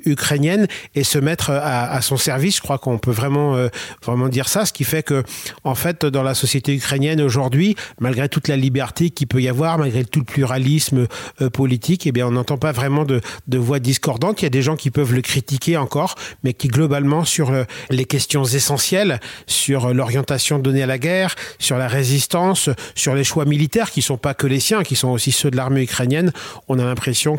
ukrainienne 0.06 0.66
et 0.94 1.04
se 1.04 1.18
mettre 1.18 1.50
à, 1.50 1.90
à 1.90 2.00
son 2.00 2.16
service. 2.16 2.56
Je 2.56 2.62
crois 2.62 2.78
qu'on 2.78 2.98
peut 2.98 3.10
vraiment, 3.10 3.56
vraiment 4.02 4.28
dire 4.28 4.48
ça, 4.48 4.66
ce 4.66 4.72
qui 4.72 4.84
fait 4.84 5.02
que, 5.02 5.22
en 5.64 5.74
fait, 5.74 6.04
dans 6.04 6.22
la 6.22 6.34
société 6.34 6.74
ukrainienne 6.74 7.20
aujourd'hui, 7.20 7.76
malgré 8.00 8.28
toute 8.28 8.48
la 8.48 8.56
liberté 8.56 9.10
qu'il 9.10 9.26
peut 9.26 9.42
y 9.42 9.48
avoir, 9.48 9.78
malgré 9.78 10.04
tout 10.04 10.20
le 10.20 10.24
pluralisme 10.24 11.06
politique, 11.52 12.06
eh 12.06 12.12
bien, 12.12 12.26
on 12.26 12.32
n'entend 12.32 12.58
pas 12.58 12.72
vraiment 12.72 13.04
de, 13.04 13.20
de 13.48 13.58
voix 13.58 13.78
discordantes. 13.78 14.42
Il 14.42 14.44
y 14.44 14.46
a 14.46 14.50
des 14.50 14.62
gens 14.62 14.76
qui 14.76 14.90
peuvent 14.90 15.12
le 15.14 15.22
critiquer 15.22 15.76
encore, 15.76 16.14
mais 16.42 16.52
qui 16.52 16.68
globalement 16.68 17.24
sur 17.24 17.52
les 17.90 18.04
questions 18.04 18.44
essentielles, 18.44 19.20
sur 19.46 19.92
l'orientation 19.92 20.43
donnée 20.52 20.82
à 20.82 20.86
la 20.86 20.98
guerre, 20.98 21.34
sur 21.58 21.78
la 21.78 21.88
résistance, 21.88 22.70
sur 22.94 23.14
les 23.14 23.24
choix 23.24 23.44
militaires 23.44 23.90
qui 23.90 24.02
sont 24.02 24.16
pas 24.16 24.34
que 24.34 24.46
les 24.46 24.60
siens, 24.60 24.82
qui 24.82 24.96
sont 24.96 25.08
aussi 25.08 25.32
ceux 25.32 25.50
de 25.50 25.56
l'armée 25.56 25.82
ukrainienne, 25.82 26.32
on 26.68 26.78
a 26.78 26.84
l'impression 26.84 27.38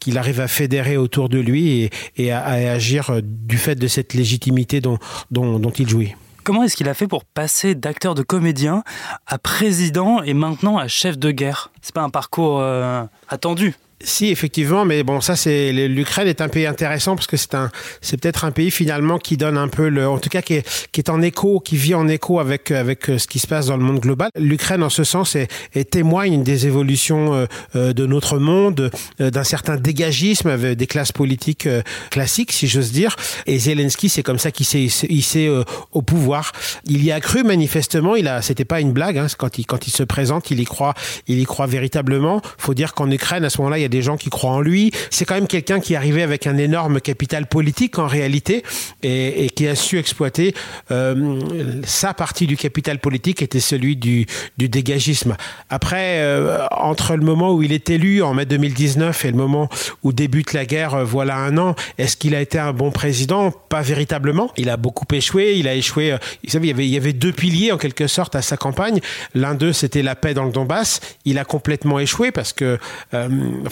qu'il 0.00 0.18
arrive 0.18 0.40
à 0.40 0.48
fédérer 0.48 0.96
autour 0.96 1.28
de 1.28 1.38
lui 1.38 1.90
et, 2.16 2.32
à, 2.32 2.44
agir 2.44 3.20
du 3.22 3.58
fait 3.58 3.74
de 3.74 3.86
cette 3.86 4.14
légitimité 4.14 4.80
dont, 4.80 4.98
dont, 5.30 5.58
dont 5.58 5.70
il 5.70 5.88
jouit. 5.88 6.14
Comment 6.44 6.62
est-ce 6.62 6.76
qu'il 6.76 6.88
a 6.88 6.94
fait 6.94 7.06
pour 7.06 7.26
passer 7.26 7.74
d'acteur 7.74 8.14
de 8.14 8.22
comédien 8.22 8.82
à 9.26 9.36
président 9.36 10.22
et 10.22 10.32
maintenant 10.32 10.78
à 10.78 10.88
chef 10.88 11.18
de 11.18 11.30
guerre? 11.30 11.70
C'est 11.82 11.94
pas 11.94 12.02
un 12.02 12.08
parcours 12.08 12.60
euh, 12.60 13.02
attendu? 13.28 13.74
Si, 14.00 14.28
effectivement, 14.28 14.84
mais 14.84 15.02
bon, 15.02 15.20
ça, 15.20 15.34
c'est 15.34 15.72
l'Ukraine 15.72 16.28
est 16.28 16.40
un 16.40 16.48
pays 16.48 16.66
intéressant 16.66 17.16
parce 17.16 17.26
que 17.26 17.36
c'est 17.36 17.56
un, 17.56 17.70
c'est 18.00 18.16
peut-être 18.16 18.44
un 18.44 18.52
pays 18.52 18.70
finalement 18.70 19.18
qui 19.18 19.36
donne 19.36 19.58
un 19.58 19.66
peu 19.66 19.88
le, 19.88 20.08
en 20.08 20.18
tout 20.18 20.28
cas 20.28 20.40
qui 20.40 20.54
est, 20.54 20.88
qui 20.92 21.00
est 21.00 21.10
en 21.10 21.20
écho, 21.20 21.58
qui 21.58 21.76
vit 21.76 21.94
en 21.94 22.06
écho 22.06 22.38
avec 22.38 22.70
avec 22.70 23.10
euh, 23.10 23.18
ce 23.18 23.26
qui 23.26 23.40
se 23.40 23.48
passe 23.48 23.66
dans 23.66 23.76
le 23.76 23.82
monde 23.82 23.98
global. 23.98 24.30
L'Ukraine, 24.36 24.84
en 24.84 24.88
ce 24.88 25.02
sens, 25.02 25.34
est, 25.34 25.48
est, 25.74 25.90
témoigne 25.90 26.44
des 26.44 26.68
évolutions 26.68 27.34
euh, 27.34 27.46
euh, 27.74 27.92
de 27.92 28.06
notre 28.06 28.38
monde, 28.38 28.90
d'un 29.18 29.44
certain 29.44 29.76
dégagisme 29.76 30.48
avec 30.48 30.76
des 30.76 30.86
classes 30.86 31.12
politiques 31.12 31.68
classiques, 32.10 32.52
si 32.52 32.68
j'ose 32.68 32.92
dire. 32.92 33.16
Et 33.46 33.58
Zelensky, 33.58 34.08
c'est 34.08 34.22
comme 34.22 34.38
ça 34.38 34.52
qu'il 34.52 34.66
s'est 34.66 34.84
hissé 35.08 35.50
au 35.92 36.02
pouvoir. 36.02 36.52
Il 36.84 37.04
y 37.04 37.10
a 37.10 37.20
cru 37.20 37.42
manifestement. 37.42 38.14
Il 38.14 38.28
a, 38.28 38.42
c'était 38.42 38.64
pas 38.64 38.80
une 38.80 38.92
blague. 38.92 39.18
Hein, 39.18 39.26
quand 39.36 39.58
il 39.58 39.66
quand 39.66 39.86
il 39.86 39.90
se 39.90 40.02
présente, 40.02 40.50
il 40.50 40.60
y 40.60 40.64
croit, 40.64 40.94
il 41.26 41.40
y 41.40 41.44
croit 41.44 41.66
véritablement. 41.66 42.40
Faut 42.58 42.74
dire 42.74 42.94
qu'en 42.94 43.10
Ukraine, 43.10 43.44
à 43.44 43.50
ce 43.50 43.58
moment-là, 43.58 43.78
il 43.78 43.82
y 43.82 43.84
a 43.84 43.87
des 43.88 44.02
gens 44.02 44.16
qui 44.16 44.30
croient 44.30 44.52
en 44.52 44.60
lui. 44.60 44.92
C'est 45.10 45.24
quand 45.24 45.34
même 45.34 45.46
quelqu'un 45.46 45.80
qui 45.80 45.94
est 45.94 45.96
arrivé 45.96 46.22
avec 46.22 46.46
un 46.46 46.56
énorme 46.56 47.00
capital 47.00 47.46
politique 47.46 47.98
en 47.98 48.06
réalité 48.06 48.62
et, 49.02 49.50
qui 49.54 49.66
a 49.66 49.74
su 49.74 49.98
exploiter 49.98 50.54
euh, 50.90 51.40
sa 51.84 52.14
partie 52.14 52.46
du 52.46 52.56
capital 52.56 52.98
politique 52.98 53.42
était 53.42 53.60
celui 53.60 53.96
du, 53.96 54.26
dégagisme. 54.58 55.36
Après, 55.70 56.18
euh, 56.18 56.66
entre 56.70 57.16
le 57.16 57.24
moment 57.24 57.52
où 57.52 57.62
il 57.62 57.72
est 57.72 57.90
élu 57.90 58.22
en 58.22 58.34
mai 58.34 58.46
2019 58.46 59.24
et 59.24 59.30
le 59.30 59.36
moment 59.36 59.68
où 60.02 60.12
débute 60.12 60.52
la 60.52 60.66
guerre, 60.66 60.94
euh, 60.94 61.04
voilà 61.04 61.36
un 61.36 61.56
an, 61.58 61.74
est-ce 61.96 62.16
qu'il 62.16 62.34
a 62.34 62.40
été 62.40 62.58
un 62.58 62.72
bon 62.72 62.90
président? 62.90 63.50
Pas 63.50 63.82
véritablement. 63.82 64.50
Il 64.56 64.70
a 64.70 64.76
beaucoup 64.76 65.06
échoué. 65.12 65.54
Il 65.56 65.68
a 65.68 65.74
échoué. 65.74 66.16
Vous 66.44 66.50
savez, 66.50 66.68
il 66.68 66.84
y 66.84 66.96
avait, 66.96 67.12
deux 67.12 67.32
piliers 67.32 67.72
en 67.72 67.78
quelque 67.78 68.06
sorte 68.06 68.36
à 68.36 68.42
sa 68.42 68.56
campagne. 68.56 69.00
L'un 69.34 69.54
d'eux, 69.54 69.72
c'était 69.72 70.02
la 70.02 70.14
paix 70.14 70.34
dans 70.34 70.44
le 70.44 70.52
Donbass. 70.52 71.00
Il 71.24 71.38
a 71.38 71.44
complètement 71.44 71.98
échoué 71.98 72.30
parce 72.30 72.52
que, 72.52 72.78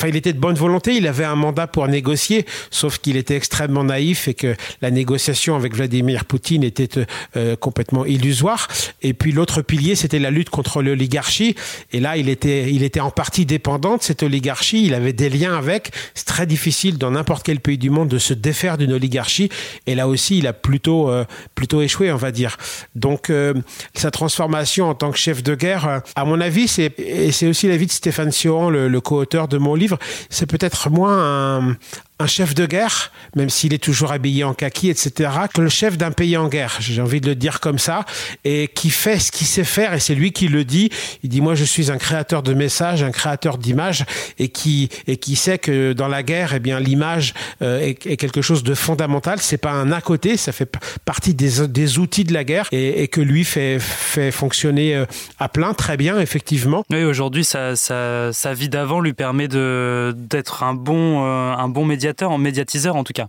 il 0.08 0.16
était 0.16 0.32
de 0.32 0.38
bonne 0.38 0.56
volonté, 0.56 0.94
il 0.94 1.06
avait 1.06 1.24
un 1.24 1.34
mandat 1.34 1.66
pour 1.66 1.86
négocier, 1.88 2.46
sauf 2.70 2.98
qu'il 2.98 3.16
était 3.16 3.36
extrêmement 3.36 3.84
naïf 3.84 4.28
et 4.28 4.34
que 4.34 4.54
la 4.82 4.90
négociation 4.90 5.56
avec 5.56 5.74
Vladimir 5.74 6.24
Poutine 6.24 6.64
était 6.64 6.88
euh, 7.36 7.56
complètement 7.56 8.04
illusoire. 8.04 8.68
Et 9.02 9.14
puis 9.14 9.32
l'autre 9.32 9.62
pilier, 9.62 9.94
c'était 9.94 10.18
la 10.18 10.30
lutte 10.30 10.50
contre 10.50 10.82
l'oligarchie. 10.82 11.54
Et 11.92 12.00
là, 12.00 12.16
il 12.16 12.28
était, 12.28 12.72
il 12.72 12.82
était 12.82 13.00
en 13.00 13.10
partie 13.10 13.46
dépendant 13.46 13.96
de 13.96 14.02
cette 14.02 14.22
oligarchie. 14.22 14.84
Il 14.84 14.94
avait 14.94 15.12
des 15.12 15.28
liens 15.28 15.56
avec. 15.56 15.90
C'est 16.14 16.26
très 16.26 16.46
difficile 16.46 16.98
dans 16.98 17.10
n'importe 17.10 17.44
quel 17.44 17.60
pays 17.60 17.78
du 17.78 17.90
monde 17.90 18.08
de 18.08 18.18
se 18.18 18.34
défaire 18.34 18.78
d'une 18.78 18.92
oligarchie. 18.92 19.48
Et 19.86 19.94
là 19.94 20.08
aussi, 20.08 20.38
il 20.38 20.46
a 20.46 20.52
plutôt, 20.52 21.10
euh, 21.10 21.24
plutôt 21.54 21.82
échoué, 21.82 22.12
on 22.12 22.16
va 22.16 22.32
dire. 22.32 22.56
Donc, 22.94 23.30
euh, 23.30 23.54
sa 23.94 24.10
transformation 24.10 24.88
en 24.88 24.94
tant 24.94 25.10
que 25.10 25.18
chef 25.18 25.42
de 25.42 25.54
guerre, 25.54 26.02
à 26.14 26.24
mon 26.24 26.40
avis, 26.40 26.68
c'est, 26.68 26.92
c'est 27.32 27.46
aussi 27.46 27.68
l'avis 27.68 27.86
de 27.86 27.92
Stéphane 27.92 28.32
Sion, 28.32 28.70
le, 28.70 28.88
le 28.88 29.00
co-auteur 29.00 29.48
de 29.48 29.58
mon 29.58 29.74
livre, 29.74 29.95
c'est 30.30 30.46
peut-être 30.46 30.90
moins 30.90 31.58
un, 31.60 31.76
un 32.18 32.26
chef 32.26 32.54
de 32.54 32.64
guerre, 32.64 33.12
même 33.34 33.50
s'il 33.50 33.74
est 33.74 33.82
toujours 33.82 34.10
habillé 34.10 34.42
en 34.42 34.54
kaki, 34.54 34.88
etc., 34.88 35.30
que 35.52 35.60
le 35.60 35.68
chef 35.68 35.98
d'un 35.98 36.12
pays 36.12 36.36
en 36.38 36.48
guerre, 36.48 36.76
j'ai 36.80 37.02
envie 37.02 37.20
de 37.20 37.28
le 37.28 37.34
dire 37.34 37.60
comme 37.60 37.78
ça, 37.78 38.06
et 38.44 38.68
qui 38.68 38.88
fait 38.88 39.18
ce 39.18 39.30
qu'il 39.30 39.46
sait 39.46 39.64
faire, 39.64 39.92
et 39.92 40.00
c'est 40.00 40.14
lui 40.14 40.32
qui 40.32 40.48
le 40.48 40.64
dit. 40.64 40.90
Il 41.22 41.28
dit, 41.28 41.42
moi, 41.42 41.54
je 41.54 41.64
suis 41.64 41.90
un 41.90 41.98
créateur 41.98 42.42
de 42.42 42.54
messages, 42.54 43.02
un 43.02 43.10
créateur 43.10 43.58
d'images, 43.58 44.06
et 44.38 44.48
qui, 44.48 44.88
et 45.06 45.18
qui 45.18 45.36
sait 45.36 45.58
que 45.58 45.92
dans 45.92 46.08
la 46.08 46.22
guerre, 46.22 46.54
eh 46.54 46.58
bien, 46.58 46.80
l'image 46.80 47.34
euh, 47.60 47.80
est, 47.80 48.16
quelque 48.16 48.40
chose 48.40 48.62
de 48.62 48.74
fondamental. 48.74 49.38
C'est 49.40 49.58
pas 49.58 49.72
un 49.72 49.92
à 49.92 50.00
côté, 50.00 50.38
ça 50.38 50.52
fait 50.52 50.70
partie 51.04 51.34
des, 51.34 51.68
des 51.68 51.98
outils 51.98 52.24
de 52.24 52.32
la 52.32 52.44
guerre, 52.44 52.66
et, 52.72 53.08
que 53.08 53.20
lui 53.20 53.44
fait, 53.44 53.78
fait 53.78 54.30
fonctionner 54.30 54.96
euh, 54.96 55.04
à 55.38 55.48
plein, 55.48 55.74
très 55.74 55.98
bien, 55.98 56.18
effectivement. 56.18 56.82
Oui, 56.90 57.04
aujourd'hui, 57.04 57.44
sa, 57.44 57.76
sa, 57.76 58.54
vie 58.54 58.68
d'avant 58.70 59.00
lui 59.00 59.12
permet 59.12 59.48
de, 59.48 60.14
d'être 60.16 60.62
un 60.62 60.72
bon, 60.72 61.24
euh, 61.24 61.52
un 61.52 61.68
bon 61.68 61.84
en 62.22 62.38
médiatiseur 62.38 62.96
en 62.96 63.04
tout 63.04 63.12
cas. 63.12 63.28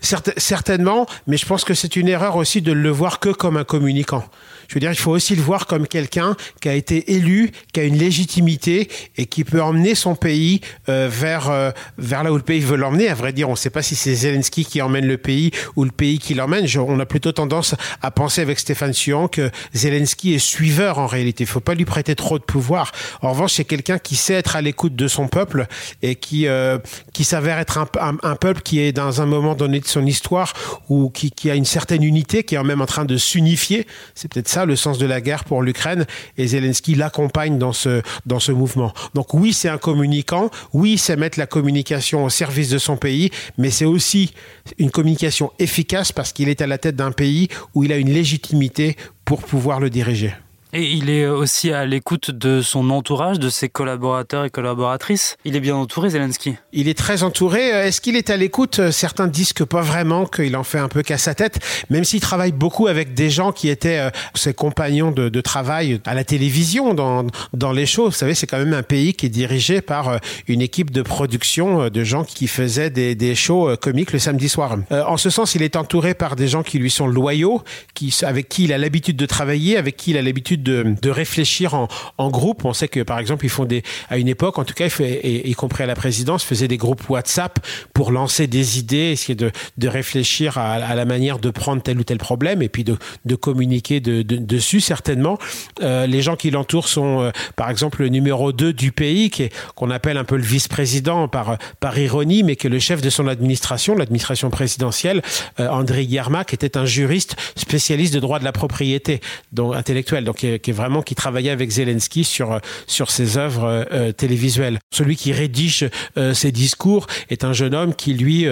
Certainement, 0.00 1.06
mais 1.26 1.36
je 1.36 1.46
pense 1.46 1.64
que 1.64 1.74
c'est 1.74 1.96
une 1.96 2.08
erreur 2.08 2.36
aussi 2.36 2.62
de 2.62 2.72
le 2.72 2.90
voir 2.90 3.20
que 3.20 3.28
comme 3.28 3.56
un 3.56 3.64
communicant. 3.64 4.24
Je 4.68 4.74
veux 4.74 4.80
dire, 4.80 4.90
il 4.90 4.98
faut 4.98 5.12
aussi 5.12 5.34
le 5.34 5.42
voir 5.42 5.66
comme 5.66 5.86
quelqu'un 5.86 6.36
qui 6.60 6.68
a 6.68 6.74
été 6.74 7.14
élu, 7.14 7.50
qui 7.72 7.80
a 7.80 7.84
une 7.84 7.96
légitimité 7.96 8.88
et 9.16 9.24
qui 9.24 9.42
peut 9.44 9.62
emmener 9.62 9.94
son 9.94 10.14
pays 10.14 10.60
euh, 10.90 11.08
vers 11.10 11.48
euh, 11.48 11.70
vers 11.96 12.22
là 12.22 12.32
où 12.32 12.36
le 12.36 12.42
pays 12.42 12.60
veut 12.60 12.76
l'emmener. 12.76 13.08
À 13.08 13.14
vrai 13.14 13.32
dire, 13.32 13.48
on 13.48 13.52
ne 13.52 13.56
sait 13.56 13.70
pas 13.70 13.80
si 13.80 13.96
c'est 13.96 14.14
Zelensky 14.14 14.66
qui 14.66 14.82
emmène 14.82 15.06
le 15.06 15.16
pays 15.16 15.52
ou 15.76 15.84
le 15.84 15.90
pays 15.90 16.18
qui 16.18 16.34
l'emmène. 16.34 16.66
On 16.76 17.00
a 17.00 17.06
plutôt 17.06 17.32
tendance 17.32 17.74
à 18.02 18.10
penser 18.10 18.42
avec 18.42 18.58
Stéphane 18.58 18.92
Suan 18.92 19.28
que 19.28 19.50
Zelensky 19.74 20.34
est 20.34 20.38
suiveur 20.38 20.98
en 20.98 21.06
réalité. 21.06 21.44
Il 21.44 21.46
faut 21.46 21.60
pas 21.60 21.74
lui 21.74 21.86
prêter 21.86 22.14
trop 22.14 22.38
de 22.38 22.44
pouvoir. 22.44 22.92
En 23.22 23.30
revanche, 23.30 23.54
c'est 23.54 23.64
quelqu'un 23.64 23.98
qui 23.98 24.16
sait 24.16 24.34
être 24.34 24.54
à 24.54 24.60
l'écoute 24.60 24.94
de 24.94 25.08
son 25.08 25.28
peuple 25.28 25.66
et 26.02 26.14
qui 26.14 26.46
euh, 26.46 26.78
qui 27.14 27.24
s'avère 27.24 27.58
être 27.58 27.78
un, 27.78 28.36
peuple 28.36 28.60
qui 28.60 28.80
est 28.80 28.92
dans 28.92 29.22
un 29.22 29.26
moment 29.26 29.54
donné 29.54 29.80
de 29.80 29.86
son 29.86 30.04
histoire 30.04 30.52
ou 30.90 31.08
qui, 31.08 31.30
qui 31.30 31.50
a 31.50 31.54
une 31.54 31.64
certaine 31.64 32.02
unité, 32.02 32.44
qui 32.44 32.54
est 32.54 32.62
même 32.62 32.82
en 32.82 32.86
train 32.86 33.04
de 33.04 33.16
s'unifier. 33.16 33.86
C'est 34.14 34.30
peut-être 34.30 34.48
ça 34.58 34.66
le 34.66 34.74
sens 34.74 34.98
de 34.98 35.06
la 35.06 35.20
guerre 35.20 35.44
pour 35.44 35.62
l'Ukraine 35.62 36.04
et 36.36 36.48
Zelensky 36.48 36.96
l'accompagne 36.96 37.58
dans 37.58 37.72
ce, 37.72 38.02
dans 38.26 38.40
ce 38.40 38.50
mouvement. 38.50 38.92
Donc 39.14 39.32
oui, 39.32 39.52
c'est 39.52 39.68
un 39.68 39.78
communicant, 39.78 40.50
oui, 40.72 40.98
c'est 40.98 41.16
mettre 41.16 41.38
la 41.38 41.46
communication 41.46 42.24
au 42.24 42.28
service 42.28 42.68
de 42.68 42.78
son 42.78 42.96
pays, 42.96 43.30
mais 43.56 43.70
c'est 43.70 43.84
aussi 43.84 44.32
une 44.78 44.90
communication 44.90 45.52
efficace 45.60 46.10
parce 46.10 46.32
qu'il 46.32 46.48
est 46.48 46.60
à 46.60 46.66
la 46.66 46.76
tête 46.76 46.96
d'un 46.96 47.12
pays 47.12 47.46
où 47.74 47.84
il 47.84 47.92
a 47.92 47.98
une 47.98 48.12
légitimité 48.12 48.96
pour 49.24 49.42
pouvoir 49.42 49.78
le 49.78 49.90
diriger. 49.90 50.34
Et 50.74 50.82
il 50.82 51.08
est 51.08 51.26
aussi 51.26 51.72
à 51.72 51.86
l'écoute 51.86 52.30
de 52.30 52.60
son 52.60 52.90
entourage, 52.90 53.38
de 53.38 53.48
ses 53.48 53.70
collaborateurs 53.70 54.44
et 54.44 54.50
collaboratrices. 54.50 55.36
Il 55.46 55.56
est 55.56 55.60
bien 55.60 55.74
entouré, 55.74 56.10
Zelensky. 56.10 56.56
Il 56.74 56.88
est 56.88 56.98
très 56.98 57.22
entouré. 57.22 57.68
Est-ce 57.68 58.02
qu'il 58.02 58.16
est 58.16 58.28
à 58.28 58.36
l'écoute? 58.36 58.90
Certains 58.90 59.28
disent 59.28 59.54
que 59.54 59.64
pas 59.64 59.80
vraiment, 59.80 60.26
qu'il 60.26 60.54
en 60.56 60.64
fait 60.64 60.78
un 60.78 60.88
peu 60.88 61.02
qu'à 61.02 61.16
sa 61.16 61.34
tête, 61.34 61.58
même 61.88 62.04
s'il 62.04 62.20
travaille 62.20 62.52
beaucoup 62.52 62.86
avec 62.86 63.14
des 63.14 63.30
gens 63.30 63.50
qui 63.50 63.70
étaient 63.70 63.98
euh, 63.98 64.10
ses 64.34 64.52
compagnons 64.52 65.10
de, 65.10 65.40
travail 65.40 66.00
à 66.04 66.14
la 66.14 66.24
télévision, 66.24 66.92
dans, 66.92 67.24
dans 67.54 67.72
les 67.72 67.86
shows. 67.86 68.06
Vous 68.06 68.10
savez, 68.10 68.34
c'est 68.34 68.46
quand 68.46 68.58
même 68.58 68.74
un 68.74 68.82
pays 68.82 69.14
qui 69.14 69.26
est 69.26 69.30
dirigé 69.30 69.80
par 69.80 70.08
euh, 70.08 70.18
une 70.48 70.60
équipe 70.60 70.90
de 70.90 71.00
production 71.00 71.82
euh, 71.82 71.90
de 71.90 72.04
gens 72.04 72.24
qui 72.24 72.46
faisaient 72.46 72.90
des, 72.90 73.14
des 73.14 73.34
shows 73.34 73.74
comiques 73.80 74.12
le 74.12 74.18
samedi 74.18 74.48
soir. 74.48 74.76
En 74.90 75.16
ce 75.16 75.30
sens, 75.30 75.54
il 75.54 75.62
est 75.62 75.76
entouré 75.76 76.12
par 76.12 76.36
des 76.36 76.48
gens 76.48 76.62
qui 76.62 76.78
lui 76.78 76.90
sont 76.90 77.06
loyaux, 77.06 77.62
qui, 77.94 78.14
avec 78.22 78.48
qui 78.48 78.64
il 78.64 78.72
a 78.72 78.78
l'habitude 78.78 79.16
de 79.16 79.26
travailler, 79.26 79.76
avec 79.78 79.96
qui 79.96 80.10
il 80.10 80.18
a 80.18 80.22
l'habitude 80.22 80.57
de, 80.62 81.10
réfléchir 81.10 81.74
en, 81.74 82.30
groupe. 82.30 82.64
On 82.64 82.72
sait 82.72 82.88
que, 82.88 83.00
par 83.00 83.18
exemple, 83.18 83.44
ils 83.44 83.50
font 83.50 83.66
à 84.08 84.18
une 84.18 84.28
époque, 84.28 84.58
en 84.58 84.64
tout 84.64 84.74
cas, 84.74 84.88
fait, 84.88 85.20
y 85.24 85.54
compris 85.54 85.84
à 85.84 85.86
la 85.86 85.94
présidence, 85.94 86.44
faisaient 86.44 86.68
des 86.68 86.76
groupes 86.76 87.08
WhatsApp 87.08 87.58
pour 87.94 88.12
lancer 88.12 88.46
des 88.46 88.78
idées, 88.78 89.10
essayer 89.12 89.34
de, 89.34 89.50
réfléchir 89.88 90.58
à, 90.58 90.94
la 90.94 91.04
manière 91.04 91.38
de 91.38 91.50
prendre 91.50 91.82
tel 91.82 91.98
ou 91.98 92.04
tel 92.04 92.18
problème 92.18 92.62
et 92.62 92.68
puis 92.68 92.84
de, 92.84 92.96
communiquer 93.34 94.00
de, 94.00 94.22
de, 94.22 94.36
dessus, 94.36 94.80
certainement. 94.80 95.38
Euh, 95.82 96.06
les 96.06 96.22
gens 96.22 96.36
qui 96.36 96.50
l'entourent 96.50 96.88
sont, 96.88 97.22
euh, 97.22 97.30
par 97.56 97.70
exemple, 97.70 98.02
le 98.02 98.08
numéro 98.08 98.52
2 98.52 98.72
du 98.72 98.92
pays, 98.92 99.30
qu'on 99.74 99.90
appelle 99.90 100.16
un 100.16 100.24
peu 100.24 100.36
le 100.36 100.42
vice-président 100.42 101.28
par, 101.28 101.58
par 101.80 101.98
ironie, 101.98 102.42
mais 102.42 102.56
qui 102.56 102.66
est 102.66 102.70
le 102.70 102.78
chef 102.78 103.00
de 103.00 103.10
son 103.10 103.28
administration, 103.28 103.94
l'administration 103.94 104.50
présidentielle, 104.50 105.22
euh, 105.60 105.68
André 105.68 106.04
Yermak, 106.04 106.52
était 106.52 106.76
un 106.76 106.84
juriste 106.84 107.36
spécialiste 107.56 108.14
de 108.14 108.20
droit 108.20 108.38
de 108.38 108.44
la 108.44 108.52
propriété 108.52 109.20
donc, 109.52 109.74
intellectuelle. 109.74 110.24
Donc, 110.24 110.44
il 110.54 110.60
qui, 110.60 110.70
est, 110.70 110.74
vraiment 110.74 111.02
qui 111.02 111.14
travaillait 111.14 111.50
avec 111.50 111.70
Zelensky 111.70 112.24
sur 112.24 112.60
sur 112.86 113.10
ses 113.10 113.36
œuvres 113.36 113.86
télévisuelles. 114.16 114.78
Celui 114.92 115.16
qui 115.16 115.32
rédige 115.32 115.88
ses 116.32 116.52
discours 116.52 117.06
est 117.30 117.44
un 117.44 117.52
jeune 117.52 117.74
homme 117.74 117.94
qui 117.94 118.14
lui 118.14 118.46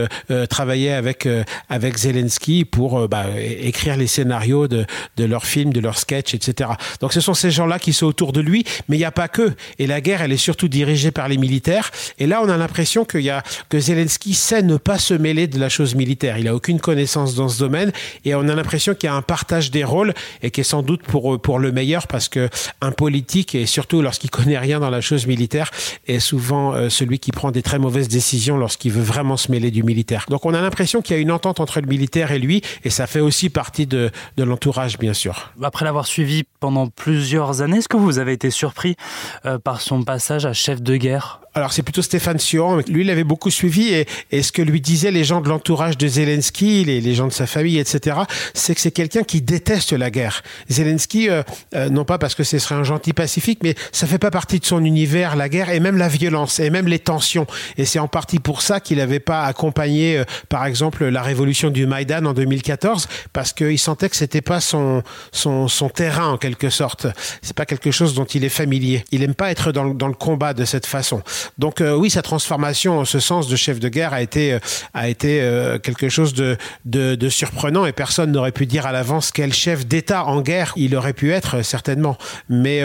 travaillait 0.48 0.92
avec 0.92 1.28
avec 1.68 1.96
Zelensky 1.96 2.64
pour 2.64 3.08
bah, 3.08 3.26
écrire 3.38 3.96
les 3.96 4.06
scénarios 4.06 4.68
de 4.68 4.86
de 5.16 5.24
leurs 5.24 5.46
films, 5.46 5.72
de 5.72 5.80
leurs 5.80 5.98
sketchs, 5.98 6.34
etc. 6.34 6.70
Donc 7.00 7.12
ce 7.12 7.20
sont 7.20 7.34
ces 7.34 7.50
gens-là 7.50 7.78
qui 7.78 7.92
sont 7.92 8.06
autour 8.06 8.32
de 8.32 8.40
lui, 8.40 8.64
mais 8.88 8.96
il 8.96 9.00
n'y 9.00 9.04
a 9.04 9.12
pas 9.12 9.28
que. 9.28 9.54
Et 9.78 9.86
la 9.86 10.00
guerre, 10.00 10.22
elle 10.22 10.32
est 10.32 10.36
surtout 10.36 10.68
dirigée 10.68 11.10
par 11.10 11.28
les 11.28 11.38
militaires. 11.38 11.90
Et 12.18 12.26
là, 12.26 12.40
on 12.42 12.48
a 12.48 12.56
l'impression 12.56 13.04
qu'il 13.04 13.22
y 13.22 13.30
a 13.30 13.42
que 13.68 13.78
Zelensky 13.78 14.34
sait 14.34 14.62
ne 14.62 14.76
pas 14.76 14.98
se 14.98 15.14
mêler 15.14 15.46
de 15.46 15.58
la 15.58 15.68
chose 15.68 15.94
militaire. 15.94 16.38
Il 16.38 16.48
a 16.48 16.54
aucune 16.54 16.80
connaissance 16.80 17.34
dans 17.34 17.48
ce 17.48 17.58
domaine, 17.58 17.92
et 18.24 18.34
on 18.34 18.48
a 18.48 18.54
l'impression 18.54 18.94
qu'il 18.94 19.08
y 19.08 19.10
a 19.10 19.14
un 19.14 19.22
partage 19.22 19.70
des 19.70 19.84
rôles 19.84 20.14
et 20.42 20.50
qui 20.50 20.60
est 20.60 20.64
sans 20.64 20.82
doute 20.82 21.02
pour 21.02 21.40
pour 21.40 21.58
le 21.58 21.72
meilleur 21.72 21.85
parce 22.08 22.28
que 22.28 22.48
un 22.80 22.92
politique 22.92 23.54
et 23.54 23.66
surtout 23.66 24.02
lorsqu'il 24.02 24.30
connaît 24.30 24.58
rien 24.58 24.80
dans 24.80 24.90
la 24.90 25.00
chose 25.00 25.26
militaire 25.26 25.70
est 26.06 26.20
souvent 26.20 26.74
euh, 26.74 26.88
celui 26.88 27.18
qui 27.18 27.30
prend 27.30 27.50
des 27.50 27.62
très 27.62 27.78
mauvaises 27.78 28.08
décisions 28.08 28.56
lorsqu'il 28.56 28.92
veut 28.92 29.02
vraiment 29.02 29.36
se 29.36 29.50
mêler 29.50 29.70
du 29.70 29.82
militaire. 29.82 30.26
Donc 30.28 30.44
on 30.44 30.54
a 30.54 30.60
l'impression 30.60 31.02
qu'il 31.02 31.16
y 31.16 31.18
a 31.18 31.22
une 31.22 31.30
entente 31.30 31.60
entre 31.60 31.80
le 31.80 31.86
militaire 31.86 32.32
et 32.32 32.38
lui, 32.38 32.62
et 32.84 32.90
ça 32.90 33.06
fait 33.06 33.20
aussi 33.20 33.50
partie 33.50 33.86
de, 33.86 34.10
de 34.36 34.44
l'entourage, 34.44 34.98
bien 34.98 35.14
sûr. 35.14 35.52
Après 35.62 35.84
l'avoir 35.84 36.06
suivi 36.06 36.44
pendant 36.60 36.88
plusieurs 36.88 37.62
années, 37.62 37.78
est-ce 37.78 37.88
que 37.88 37.96
vous 37.96 38.18
avez 38.18 38.32
été 38.32 38.50
surpris 38.50 38.96
euh, 39.44 39.58
par 39.58 39.80
son 39.80 40.02
passage 40.02 40.46
à 40.46 40.52
chef 40.52 40.82
de 40.82 40.96
guerre? 40.96 41.40
Alors 41.56 41.72
c'est 41.72 41.82
plutôt 41.82 42.02
Stéphane 42.02 42.38
Sion. 42.38 42.82
Lui, 42.86 43.00
il 43.00 43.10
avait 43.10 43.24
beaucoup 43.24 43.50
suivi 43.50 43.88
et, 43.88 44.06
et, 44.30 44.42
ce 44.42 44.52
que 44.52 44.60
lui 44.60 44.82
disaient 44.82 45.10
les 45.10 45.24
gens 45.24 45.40
de 45.40 45.48
l'entourage 45.48 45.96
de 45.96 46.06
Zelensky, 46.06 46.84
les, 46.84 47.00
les, 47.00 47.14
gens 47.14 47.28
de 47.28 47.32
sa 47.32 47.46
famille, 47.46 47.78
etc., 47.78 48.18
c'est 48.52 48.74
que 48.74 48.80
c'est 48.82 48.90
quelqu'un 48.90 49.22
qui 49.22 49.40
déteste 49.40 49.94
la 49.94 50.10
guerre. 50.10 50.42
Zelensky, 50.68 51.30
euh, 51.30 51.42
euh, 51.76 51.88
non 51.88 52.04
pas 52.04 52.18
parce 52.18 52.34
que 52.34 52.44
ce 52.44 52.58
serait 52.58 52.74
un 52.74 52.84
gentil 52.84 53.12
pacifique, 53.12 53.60
mais 53.62 53.74
ça 53.92 54.06
fait 54.06 54.18
pas 54.18 54.30
partie 54.30 54.58
de 54.58 54.64
son 54.64 54.84
univers, 54.84 55.36
la 55.36 55.48
guerre 55.48 55.70
et 55.70 55.80
même 55.80 55.96
la 55.96 56.08
violence 56.08 56.58
et 56.58 56.70
même 56.70 56.88
les 56.88 56.98
tensions. 56.98 57.46
Et 57.76 57.84
c'est 57.84 57.98
en 57.98 58.08
partie 58.08 58.38
pour 58.38 58.62
ça 58.62 58.80
qu'il 58.80 58.98
n'avait 58.98 59.20
pas 59.20 59.44
accompagné, 59.44 60.18
euh, 60.18 60.24
par 60.48 60.64
exemple, 60.64 61.04
la 61.06 61.22
révolution 61.22 61.70
du 61.70 61.86
Maïdan 61.86 62.24
en 62.24 62.32
2014, 62.32 63.08
parce 63.32 63.52
qu'il 63.52 63.78
sentait 63.78 64.08
que 64.08 64.16
c'était 64.16 64.40
pas 64.40 64.60
son, 64.60 65.02
son, 65.32 65.66
terrain 65.94 66.28
en 66.28 66.36
quelque 66.36 66.70
sorte. 66.70 67.06
C'est 67.42 67.56
pas 67.56 67.66
quelque 67.66 67.90
chose 67.90 68.14
dont 68.14 68.24
il 68.24 68.44
est 68.44 68.50
familier. 68.50 69.04
Il 69.12 69.22
aime 69.22 69.34
pas 69.34 69.50
être 69.50 69.72
dans, 69.72 69.86
dans 69.86 70.08
le 70.08 70.14
combat 70.14 70.54
de 70.54 70.64
cette 70.64 70.86
façon. 70.86 71.22
Donc 71.58 71.80
euh, 71.80 71.94
oui, 71.94 72.10
sa 72.10 72.22
transformation 72.22 73.00
en 73.00 73.04
ce 73.04 73.20
sens 73.20 73.48
de 73.48 73.56
chef 73.56 73.78
de 73.78 73.88
guerre 73.88 74.12
a 74.12 74.22
été 74.22 74.58
a 74.94 75.08
été 75.08 75.40
quelque 75.82 76.08
chose 76.08 76.34
de, 76.34 76.56
de 76.84 77.28
surprenant 77.28 77.86
et 77.86 77.92
personne 77.92 78.32
n'aurait 78.32 78.52
pu 78.52 78.66
dire 78.66 78.86
à 78.86 78.92
l'avance 78.92 79.30
quel 79.30 79.52
chef 79.52 79.86
d'État 79.86 80.24
en 80.24 80.40
guerre 80.40 80.72
il 80.76 80.94
aurait 80.96 81.12
pu 81.12 81.32
être 81.32 81.62
certainement. 81.66 82.16
Mais 82.48 82.82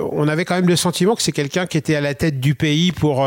on 0.00 0.28
avait 0.28 0.44
quand 0.44 0.54
même 0.54 0.68
le 0.68 0.76
sentiment 0.76 1.14
que 1.14 1.22
c'est 1.22 1.32
quelqu'un 1.32 1.66
qui 1.66 1.78
était 1.78 1.96
à 1.96 2.00
la 2.00 2.14
tête 2.14 2.40
du 2.40 2.54
pays 2.54 2.92
pour 2.92 3.26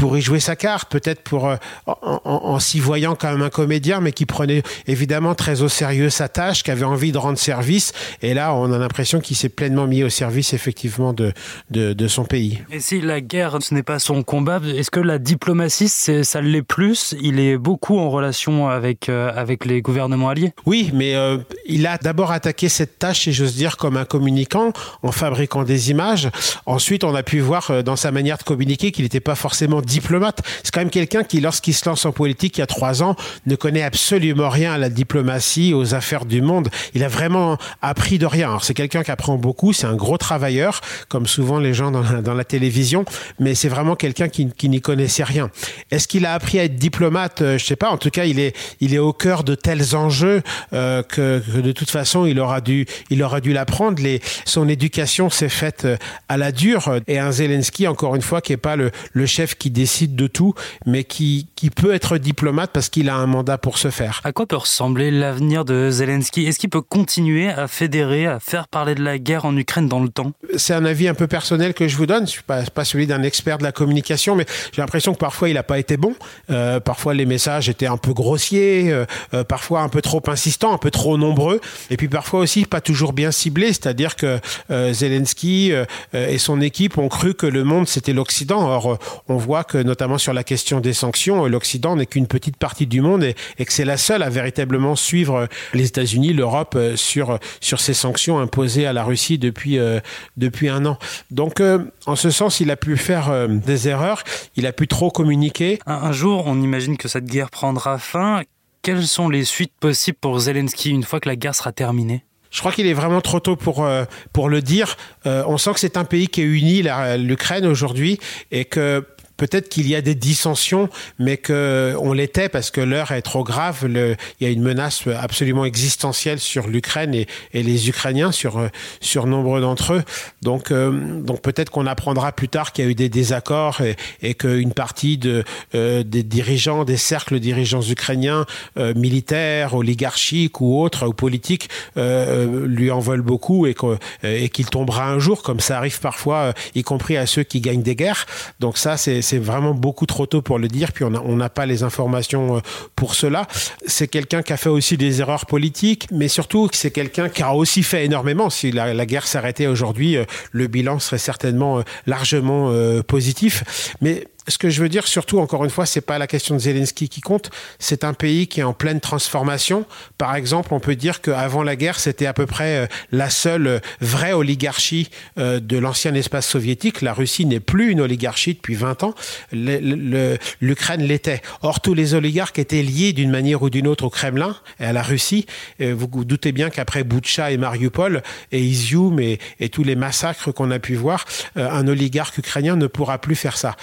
pour 0.00 0.16
y 0.16 0.22
jouer 0.22 0.40
sa 0.40 0.56
carte, 0.56 0.90
peut-être 0.90 1.20
pour 1.20 1.46
euh, 1.46 1.56
en, 1.86 2.20
en, 2.24 2.58
s'y 2.58 2.80
voyant 2.80 3.14
quand 3.14 3.30
même 3.30 3.42
un 3.42 3.50
comédien, 3.50 4.00
mais 4.00 4.12
qui 4.12 4.24
prenait 4.24 4.62
évidemment 4.86 5.34
très 5.34 5.60
au 5.60 5.68
sérieux 5.68 6.08
sa 6.08 6.26
tâche, 6.26 6.62
qui 6.62 6.70
avait 6.70 6.86
envie 6.86 7.12
de 7.12 7.18
rendre 7.18 7.36
service. 7.36 7.92
Et 8.22 8.32
là, 8.32 8.54
on 8.54 8.72
a 8.72 8.78
l'impression 8.78 9.20
qu'il 9.20 9.36
s'est 9.36 9.50
pleinement 9.50 9.86
mis 9.86 10.02
au 10.02 10.08
service 10.08 10.54
effectivement 10.54 11.12
de, 11.12 11.34
de, 11.70 11.92
de, 11.92 12.08
son 12.08 12.24
pays. 12.24 12.62
Et 12.72 12.80
si 12.80 13.02
la 13.02 13.20
guerre, 13.20 13.58
ce 13.60 13.74
n'est 13.74 13.82
pas 13.82 13.98
son 13.98 14.22
combat, 14.22 14.62
est-ce 14.64 14.90
que 14.90 15.00
la 15.00 15.18
diplomatie, 15.18 15.88
ça 15.88 16.40
l'est 16.40 16.62
plus? 16.62 17.14
Il 17.20 17.38
est 17.38 17.58
beaucoup 17.58 17.98
en 17.98 18.08
relation 18.08 18.68
avec, 18.68 19.10
euh, 19.10 19.30
avec 19.36 19.66
les 19.66 19.82
gouvernements 19.82 20.30
alliés? 20.30 20.54
Oui, 20.64 20.90
mais 20.94 21.14
euh, 21.14 21.36
il 21.66 21.86
a 21.86 21.98
d'abord 21.98 22.32
attaqué 22.32 22.70
cette 22.70 22.98
tâche, 22.98 23.20
si 23.20 23.34
j'ose 23.34 23.54
dire, 23.54 23.76
comme 23.76 23.98
un 23.98 24.06
communicant, 24.06 24.72
en 25.02 25.12
fabriquant 25.12 25.62
des 25.62 25.90
images. 25.90 26.30
Ensuite, 26.64 27.04
on 27.04 27.14
a 27.14 27.22
pu 27.22 27.40
voir 27.40 27.84
dans 27.84 27.96
sa 27.96 28.10
manière 28.12 28.38
de 28.38 28.44
communiquer 28.44 28.92
qu'il 28.92 29.04
n'était 29.04 29.20
pas 29.20 29.34
forcément 29.34 29.82
diplomate. 29.90 30.40
C'est 30.62 30.72
quand 30.72 30.80
même 30.80 30.90
quelqu'un 30.90 31.24
qui, 31.24 31.40
lorsqu'il 31.40 31.74
se 31.74 31.88
lance 31.88 32.06
en 32.06 32.12
politique 32.12 32.56
il 32.56 32.60
y 32.60 32.62
a 32.62 32.66
trois 32.66 33.02
ans, 33.02 33.16
ne 33.46 33.56
connaît 33.56 33.82
absolument 33.82 34.48
rien 34.48 34.72
à 34.72 34.78
la 34.78 34.88
diplomatie, 34.88 35.74
aux 35.74 35.94
affaires 35.94 36.24
du 36.24 36.40
monde. 36.40 36.68
Il 36.94 37.04
a 37.04 37.08
vraiment 37.08 37.58
appris 37.82 38.18
de 38.18 38.26
rien. 38.26 38.58
C'est 38.62 38.74
quelqu'un 38.74 39.02
qui 39.02 39.10
apprend 39.10 39.36
beaucoup, 39.36 39.72
c'est 39.72 39.86
un 39.86 39.96
gros 39.96 40.16
travailleur, 40.16 40.80
comme 41.08 41.26
souvent 41.26 41.58
les 41.58 41.74
gens 41.74 41.90
dans 41.90 42.34
la, 42.34 42.44
télévision, 42.44 43.04
mais 43.38 43.54
c'est 43.54 43.68
vraiment 43.68 43.96
quelqu'un 43.96 44.28
qui, 44.28 44.68
n'y 44.68 44.80
connaissait 44.80 45.24
rien. 45.24 45.50
Est-ce 45.90 46.08
qu'il 46.08 46.24
a 46.24 46.32
appris 46.32 46.58
à 46.58 46.64
être 46.64 46.76
diplomate? 46.76 47.42
Euh, 47.42 47.58
Je 47.58 47.64
sais 47.64 47.76
pas. 47.76 47.90
En 47.90 47.98
tout 47.98 48.10
cas, 48.10 48.24
il 48.24 48.40
est, 48.40 48.98
au 48.98 49.12
cœur 49.12 49.44
de 49.44 49.54
tels 49.54 49.94
enjeux 49.94 50.42
euh, 50.72 51.02
que, 51.02 51.42
de 51.60 51.72
toute 51.72 51.90
façon, 51.90 52.26
il 52.26 52.40
aura 52.40 52.60
dû, 52.60 52.86
l'apprendre. 53.10 54.02
Son 54.44 54.68
éducation 54.68 55.30
s'est 55.30 55.48
faite 55.48 55.84
euh, 55.84 55.96
à 56.28 56.36
la 56.36 56.52
dure. 56.52 57.00
Et 57.06 57.18
un 57.18 57.30
Zelensky, 57.30 57.86
encore 57.86 58.14
une 58.16 58.22
fois, 58.22 58.40
qui 58.40 58.52
est 58.52 58.56
pas 58.56 58.76
le, 58.76 58.90
le 59.12 59.26
chef 59.26 59.54
qui 59.56 59.70
décide 59.80 60.14
de 60.14 60.26
tout, 60.26 60.52
mais 60.84 61.04
qui, 61.04 61.48
qui 61.56 61.70
peut 61.70 61.94
être 61.94 62.18
diplomate 62.18 62.70
parce 62.70 62.90
qu'il 62.90 63.08
a 63.08 63.16
un 63.16 63.26
mandat 63.26 63.56
pour 63.56 63.78
se 63.78 63.88
faire. 63.88 64.20
À 64.24 64.32
quoi 64.32 64.46
peut 64.46 64.56
ressembler 64.56 65.10
l'avenir 65.10 65.64
de 65.64 65.88
Zelensky? 65.90 66.46
Est-ce 66.46 66.58
qu'il 66.58 66.68
peut 66.68 66.82
continuer 66.82 67.48
à 67.48 67.66
fédérer, 67.66 68.26
à 68.26 68.40
faire 68.40 68.68
parler 68.68 68.94
de 68.94 69.02
la 69.02 69.18
guerre 69.18 69.46
en 69.46 69.56
Ukraine 69.56 69.88
dans 69.88 70.00
le 70.00 70.10
temps? 70.10 70.32
C'est 70.56 70.74
un 70.74 70.84
avis 70.84 71.08
un 71.08 71.14
peu 71.14 71.26
personnel 71.26 71.72
que 71.72 71.88
je 71.88 71.96
vous 71.96 72.04
donne. 72.04 72.26
Je 72.26 72.32
suis 72.32 72.42
pas, 72.42 72.62
pas 72.64 72.84
celui 72.84 73.06
d'un 73.06 73.22
expert 73.22 73.56
de 73.56 73.62
la 73.62 73.72
communication, 73.72 74.36
mais 74.36 74.44
j'ai 74.72 74.82
l'impression 74.82 75.14
que 75.14 75.18
parfois 75.18 75.48
il 75.48 75.54
n'a 75.54 75.62
pas 75.62 75.78
été 75.78 75.96
bon. 75.96 76.14
Euh, 76.50 76.78
parfois 76.78 77.14
les 77.14 77.24
messages 77.24 77.70
étaient 77.70 77.86
un 77.86 77.96
peu 77.96 78.12
grossiers, 78.12 78.92
euh, 78.92 79.06
euh, 79.32 79.44
parfois 79.44 79.80
un 79.80 79.88
peu 79.88 80.02
trop 80.02 80.22
insistants, 80.26 80.74
un 80.74 80.78
peu 80.78 80.90
trop 80.90 81.16
nombreux, 81.16 81.60
et 81.88 81.96
puis 81.96 82.08
parfois 82.08 82.40
aussi 82.40 82.66
pas 82.66 82.82
toujours 82.82 83.14
bien 83.14 83.30
ciblés. 83.30 83.68
C'est-à-dire 83.68 84.16
que 84.16 84.40
euh, 84.70 84.92
Zelensky 84.92 85.72
et 86.12 86.38
son 86.38 86.60
équipe 86.60 86.98
ont 86.98 87.08
cru 87.08 87.32
que 87.34 87.46
le 87.46 87.64
monde 87.64 87.88
c'était 87.88 88.12
l'Occident. 88.12 88.60
Or, 88.68 88.98
on 89.28 89.36
voit 89.36 89.64
que 89.70 89.78
notamment 89.78 90.18
sur 90.18 90.32
la 90.32 90.42
question 90.42 90.80
des 90.80 90.92
sanctions, 90.92 91.46
l'Occident 91.46 91.94
n'est 91.94 92.06
qu'une 92.06 92.26
petite 92.26 92.56
partie 92.56 92.86
du 92.86 93.00
monde 93.00 93.22
et, 93.22 93.36
et 93.58 93.64
que 93.64 93.72
c'est 93.72 93.84
la 93.84 93.96
seule 93.96 94.22
à 94.22 94.28
véritablement 94.28 94.96
suivre 94.96 95.48
les 95.72 95.86
États-Unis, 95.86 96.32
l'Europe 96.32 96.74
euh, 96.76 96.96
sur 96.96 97.38
sur 97.60 97.78
ces 97.80 97.94
sanctions 97.94 98.40
imposées 98.40 98.86
à 98.86 98.92
la 98.92 99.04
Russie 99.04 99.38
depuis 99.38 99.78
euh, 99.78 100.00
depuis 100.36 100.68
un 100.68 100.84
an. 100.86 100.98
Donc, 101.30 101.60
euh, 101.60 101.78
en 102.06 102.16
ce 102.16 102.30
sens, 102.30 102.58
il 102.58 102.70
a 102.70 102.76
pu 102.76 102.96
faire 102.96 103.30
euh, 103.30 103.46
des 103.48 103.86
erreurs, 103.86 104.24
il 104.56 104.66
a 104.66 104.72
pu 104.72 104.88
trop 104.88 105.10
communiquer. 105.10 105.78
Un, 105.86 105.94
un 105.94 106.12
jour, 106.12 106.44
on 106.46 106.60
imagine 106.60 106.96
que 106.96 107.08
cette 107.08 107.26
guerre 107.26 107.50
prendra 107.50 107.98
fin. 107.98 108.42
Quelles 108.82 109.06
sont 109.06 109.28
les 109.28 109.44
suites 109.44 109.74
possibles 109.78 110.18
pour 110.20 110.40
Zelensky 110.40 110.90
une 110.90 111.04
fois 111.04 111.20
que 111.20 111.28
la 111.28 111.36
guerre 111.36 111.54
sera 111.54 111.70
terminée? 111.70 112.24
Je 112.50 112.58
crois 112.58 112.72
qu'il 112.72 112.88
est 112.88 112.94
vraiment 112.94 113.20
trop 113.20 113.38
tôt 113.38 113.54
pour 113.54 113.84
euh, 113.84 114.04
pour 114.32 114.48
le 114.48 114.60
dire. 114.60 114.96
Euh, 115.24 115.44
on 115.46 115.56
sent 115.56 115.72
que 115.74 115.78
c'est 115.78 115.96
un 115.96 116.04
pays 116.04 116.26
qui 116.26 116.40
est 116.40 116.44
uni, 116.44 116.82
l'Ukraine 117.18 117.64
aujourd'hui, 117.64 118.18
et 118.50 118.64
que 118.64 119.06
peut-être 119.40 119.70
qu'il 119.70 119.88
y 119.88 119.94
a 119.94 120.02
des 120.02 120.14
dissensions, 120.14 120.90
mais 121.18 121.38
que 121.38 121.94
on 121.98 122.12
l'était 122.12 122.50
parce 122.50 122.70
que 122.70 122.82
l'heure 122.82 123.10
est 123.10 123.22
trop 123.22 123.42
grave. 123.42 123.88
Il 123.88 124.16
y 124.42 124.44
a 124.44 124.50
une 124.50 124.62
menace 124.62 125.04
absolument 125.06 125.64
existentielle 125.64 126.38
sur 126.38 126.68
l'Ukraine 126.68 127.14
et, 127.14 127.26
et, 127.54 127.62
les 127.62 127.88
Ukrainiens, 127.88 128.32
sur 128.32 128.68
sur 129.00 129.26
nombre 129.26 129.58
d'entre 129.60 129.94
eux. 129.94 130.02
Donc 130.42 130.70
euh, 130.70 131.22
donc 131.22 131.40
peut-être 131.40 131.70
qu'on 131.70 131.86
apprendra 131.86 132.32
plus 132.32 132.50
tard 132.50 132.72
qu'il 132.72 132.84
y 132.84 132.88
a 132.88 132.90
eu 132.90 132.94
des 132.94 133.08
désaccords 133.08 133.80
et, 133.80 133.96
et 134.20 134.34
qu'une 134.34 134.74
partie 134.74 135.16
de 135.16 135.42
euh, 135.74 136.02
des 136.02 136.22
dirigeants, 136.22 136.84
des 136.84 136.98
cercles 136.98 137.40
dirigeants 137.40 137.82
ukrainiens, 137.82 138.44
euh, 138.76 138.92
militaires, 138.94 139.74
oligarchiques 139.74 140.60
ou 140.60 140.78
autres 140.78 141.06
ou 141.06 141.14
politiques, 141.14 141.70
euh, 141.96 142.66
lui 142.66 142.90
en 142.90 143.00
veulent 143.00 143.22
beaucoup 143.22 143.66
et 143.66 143.74
qu'il 143.74 144.50
qu 144.50 144.64
tombera 144.64 145.08
un 145.08 145.18
jour, 145.18 145.42
comme 145.42 145.60
ça 145.60 145.78
arrive 145.78 146.00
parfois, 146.00 146.52
y 146.74 146.82
compris 146.82 147.16
à 147.16 147.24
ceux 147.24 147.42
qui 147.42 147.62
gagnent 147.62 147.82
des 147.82 147.96
guerres. 147.96 148.26
Donc 148.60 148.76
ça 148.76 148.96
c'est 148.96 149.29
c'est 149.30 149.38
vraiment 149.38 149.74
beaucoup 149.74 150.06
trop 150.06 150.26
tôt 150.26 150.42
pour 150.42 150.58
le 150.58 150.66
dire, 150.66 150.92
puis 150.92 151.04
on 151.04 151.36
n'a 151.36 151.48
pas 151.48 151.64
les 151.64 151.84
informations 151.84 152.56
euh, 152.56 152.60
pour 152.96 153.14
cela. 153.14 153.46
C'est 153.86 154.08
quelqu'un 154.08 154.42
qui 154.42 154.52
a 154.52 154.56
fait 154.56 154.68
aussi 154.68 154.96
des 154.96 155.20
erreurs 155.20 155.46
politiques, 155.46 156.08
mais 156.10 156.26
surtout 156.26 156.68
c'est 156.72 156.90
quelqu'un 156.90 157.28
qui 157.28 157.44
a 157.44 157.54
aussi 157.54 157.84
fait 157.84 158.04
énormément. 158.04 158.50
Si 158.50 158.72
la, 158.72 158.92
la 158.92 159.06
guerre 159.06 159.28
s'arrêtait 159.28 159.68
aujourd'hui, 159.68 160.16
euh, 160.16 160.24
le 160.50 160.66
bilan 160.66 160.98
serait 160.98 161.18
certainement 161.18 161.78
euh, 161.78 161.82
largement 162.06 162.72
positif. 163.06 163.94
Mais 164.00 164.26
ce 164.48 164.58
que 164.58 164.70
je 164.70 164.82
veux 164.82 164.88
dire 164.88 165.06
surtout 165.06 165.38
encore 165.38 165.64
une 165.64 165.70
fois 165.70 165.86
c'est 165.86 166.00
pas 166.00 166.18
la 166.18 166.26
question 166.26 166.54
de 166.54 166.60
Zelensky 166.60 167.08
qui 167.08 167.20
compte. 167.20 167.50
C'est 167.78 168.04
un 168.04 168.14
pays 168.14 168.46
qui 168.46 168.60
est 168.60 168.64
en 168.64 168.72
pleine 168.72 169.00
transformation. 169.00 169.84
Par 170.18 170.34
exemple 170.34 170.74
on 170.74 170.80
peut 170.80 170.96
dire 170.96 171.20
qu'avant 171.20 171.62
la 171.62 171.76
guerre 171.76 172.00
c'était 172.00 172.26
à 172.26 172.32
peu 172.32 172.46
près 172.46 172.88
la 173.12 173.30
seule 173.30 173.80
vraie 174.00 174.32
oligarchie 174.32 175.10
de 175.36 175.78
l'ancien 175.78 176.14
espace 176.14 176.48
soviétique. 176.48 177.02
La 177.02 177.12
Russie 177.12 177.44
n'est 177.46 177.60
plus 177.60 177.90
une 177.90 178.00
oligarchie 178.00 178.54
depuis 178.54 178.74
20 178.74 179.04
ans. 179.04 179.14
l'Ukraine 179.52 181.02
l'était. 181.02 181.42
Or 181.62 181.80
tous 181.80 181.94
les 181.94 182.14
oligarques 182.14 182.58
étaient 182.58 182.82
liés 182.82 183.12
d'une 183.12 183.30
manière 183.30 183.62
ou 183.62 183.70
d'une 183.70 183.86
autre 183.86 184.04
au 184.04 184.10
Kremlin 184.10 184.56
et 184.78 184.84
à 184.84 184.92
la 184.92 185.02
Russie. 185.02 185.46
Vous, 185.78 186.08
vous 186.10 186.24
doutez 186.24 186.52
bien 186.52 186.70
qu'après 186.70 187.04
Boutcha 187.04 187.50
et 187.50 187.56
Mariupol 187.56 188.22
et 188.52 188.60
Izium 188.60 189.20
et, 189.20 189.38
tous 189.70 189.84
les 189.84 189.94
massacres 189.94 190.52
qu'on 190.52 190.70
a 190.70 190.78
pu 190.78 190.94
voir 190.94 191.24
un 191.54 191.86
oligarque 191.86 192.38
ukrainien 192.38 192.76
ne 192.76 192.86
pourra 192.86 193.18
plus 193.18 193.36
faire 193.36 193.56
ça 193.56 193.76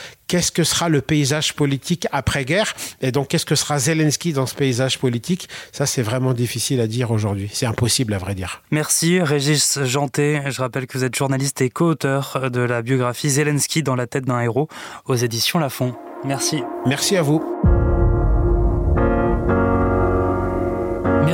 qu'est-ce 0.47 0.51
que 0.51 0.63
sera 0.63 0.87
le 0.87 1.01
paysage 1.01 1.53
politique 1.55 2.07
après-guerre 2.11 2.73
Et 3.01 3.11
donc, 3.11 3.27
qu'est-ce 3.27 3.45
que 3.45 3.55
sera 3.55 3.79
Zelensky 3.79 4.31
dans 4.31 4.45
ce 4.45 4.55
paysage 4.55 4.97
politique? 4.97 5.49
Ça, 5.73 5.85
c'est 5.85 6.01
vraiment 6.01 6.33
difficile 6.33 6.79
à 6.79 6.87
dire 6.87 7.11
aujourd'hui. 7.11 7.49
C'est 7.51 7.65
impossible, 7.65 8.13
à 8.13 8.17
vrai 8.17 8.33
dire. 8.33 8.61
Merci, 8.71 9.19
Régis 9.19 9.83
Janté. 9.83 10.41
Je 10.47 10.61
rappelle 10.61 10.87
que 10.87 10.97
vous 10.97 11.03
êtes 11.03 11.15
journaliste 11.15 11.61
et 11.61 11.69
co-auteur 11.69 12.49
de 12.49 12.61
la 12.61 12.81
biographie 12.81 13.29
Zelensky 13.29 13.83
dans 13.83 13.95
la 13.95 14.07
tête 14.07 14.25
d'un 14.25 14.39
héros 14.39 14.69
aux 15.05 15.15
éditions 15.15 15.59
Lafon. 15.59 15.95
Merci. 16.23 16.63
Merci 16.85 17.17
à 17.17 17.21
vous. 17.21 17.43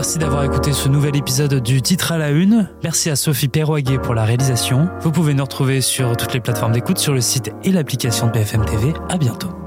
Merci 0.04 0.20
d'avoir 0.20 0.44
écouté 0.44 0.74
ce 0.74 0.90
nouvel 0.90 1.16
épisode 1.16 1.64
du 1.64 1.82
Titre 1.82 2.12
à 2.12 2.18
la 2.18 2.32
Une. 2.32 2.68
Merci 2.84 3.10
à 3.10 3.16
Sophie 3.16 3.48
Perroguet 3.48 4.00
pour 4.00 4.14
la 4.14 4.26
réalisation. 4.26 4.90
Vous 5.00 5.14
pouvez 5.14 5.34
nous 5.34 5.46
retrouver 5.46 5.80
sur 5.80 6.18
toutes 6.18 6.34
les 6.34 6.42
plateformes 6.42 6.74
d'écoute, 6.74 6.98
sur 6.98 7.14
le 7.14 7.22
site 7.22 7.54
et 7.64 7.72
l'application 7.72 8.28
de 8.28 8.34
BFM 8.34 8.66
TV. 8.66 8.94
À 9.08 9.18
bientôt. 9.18 9.63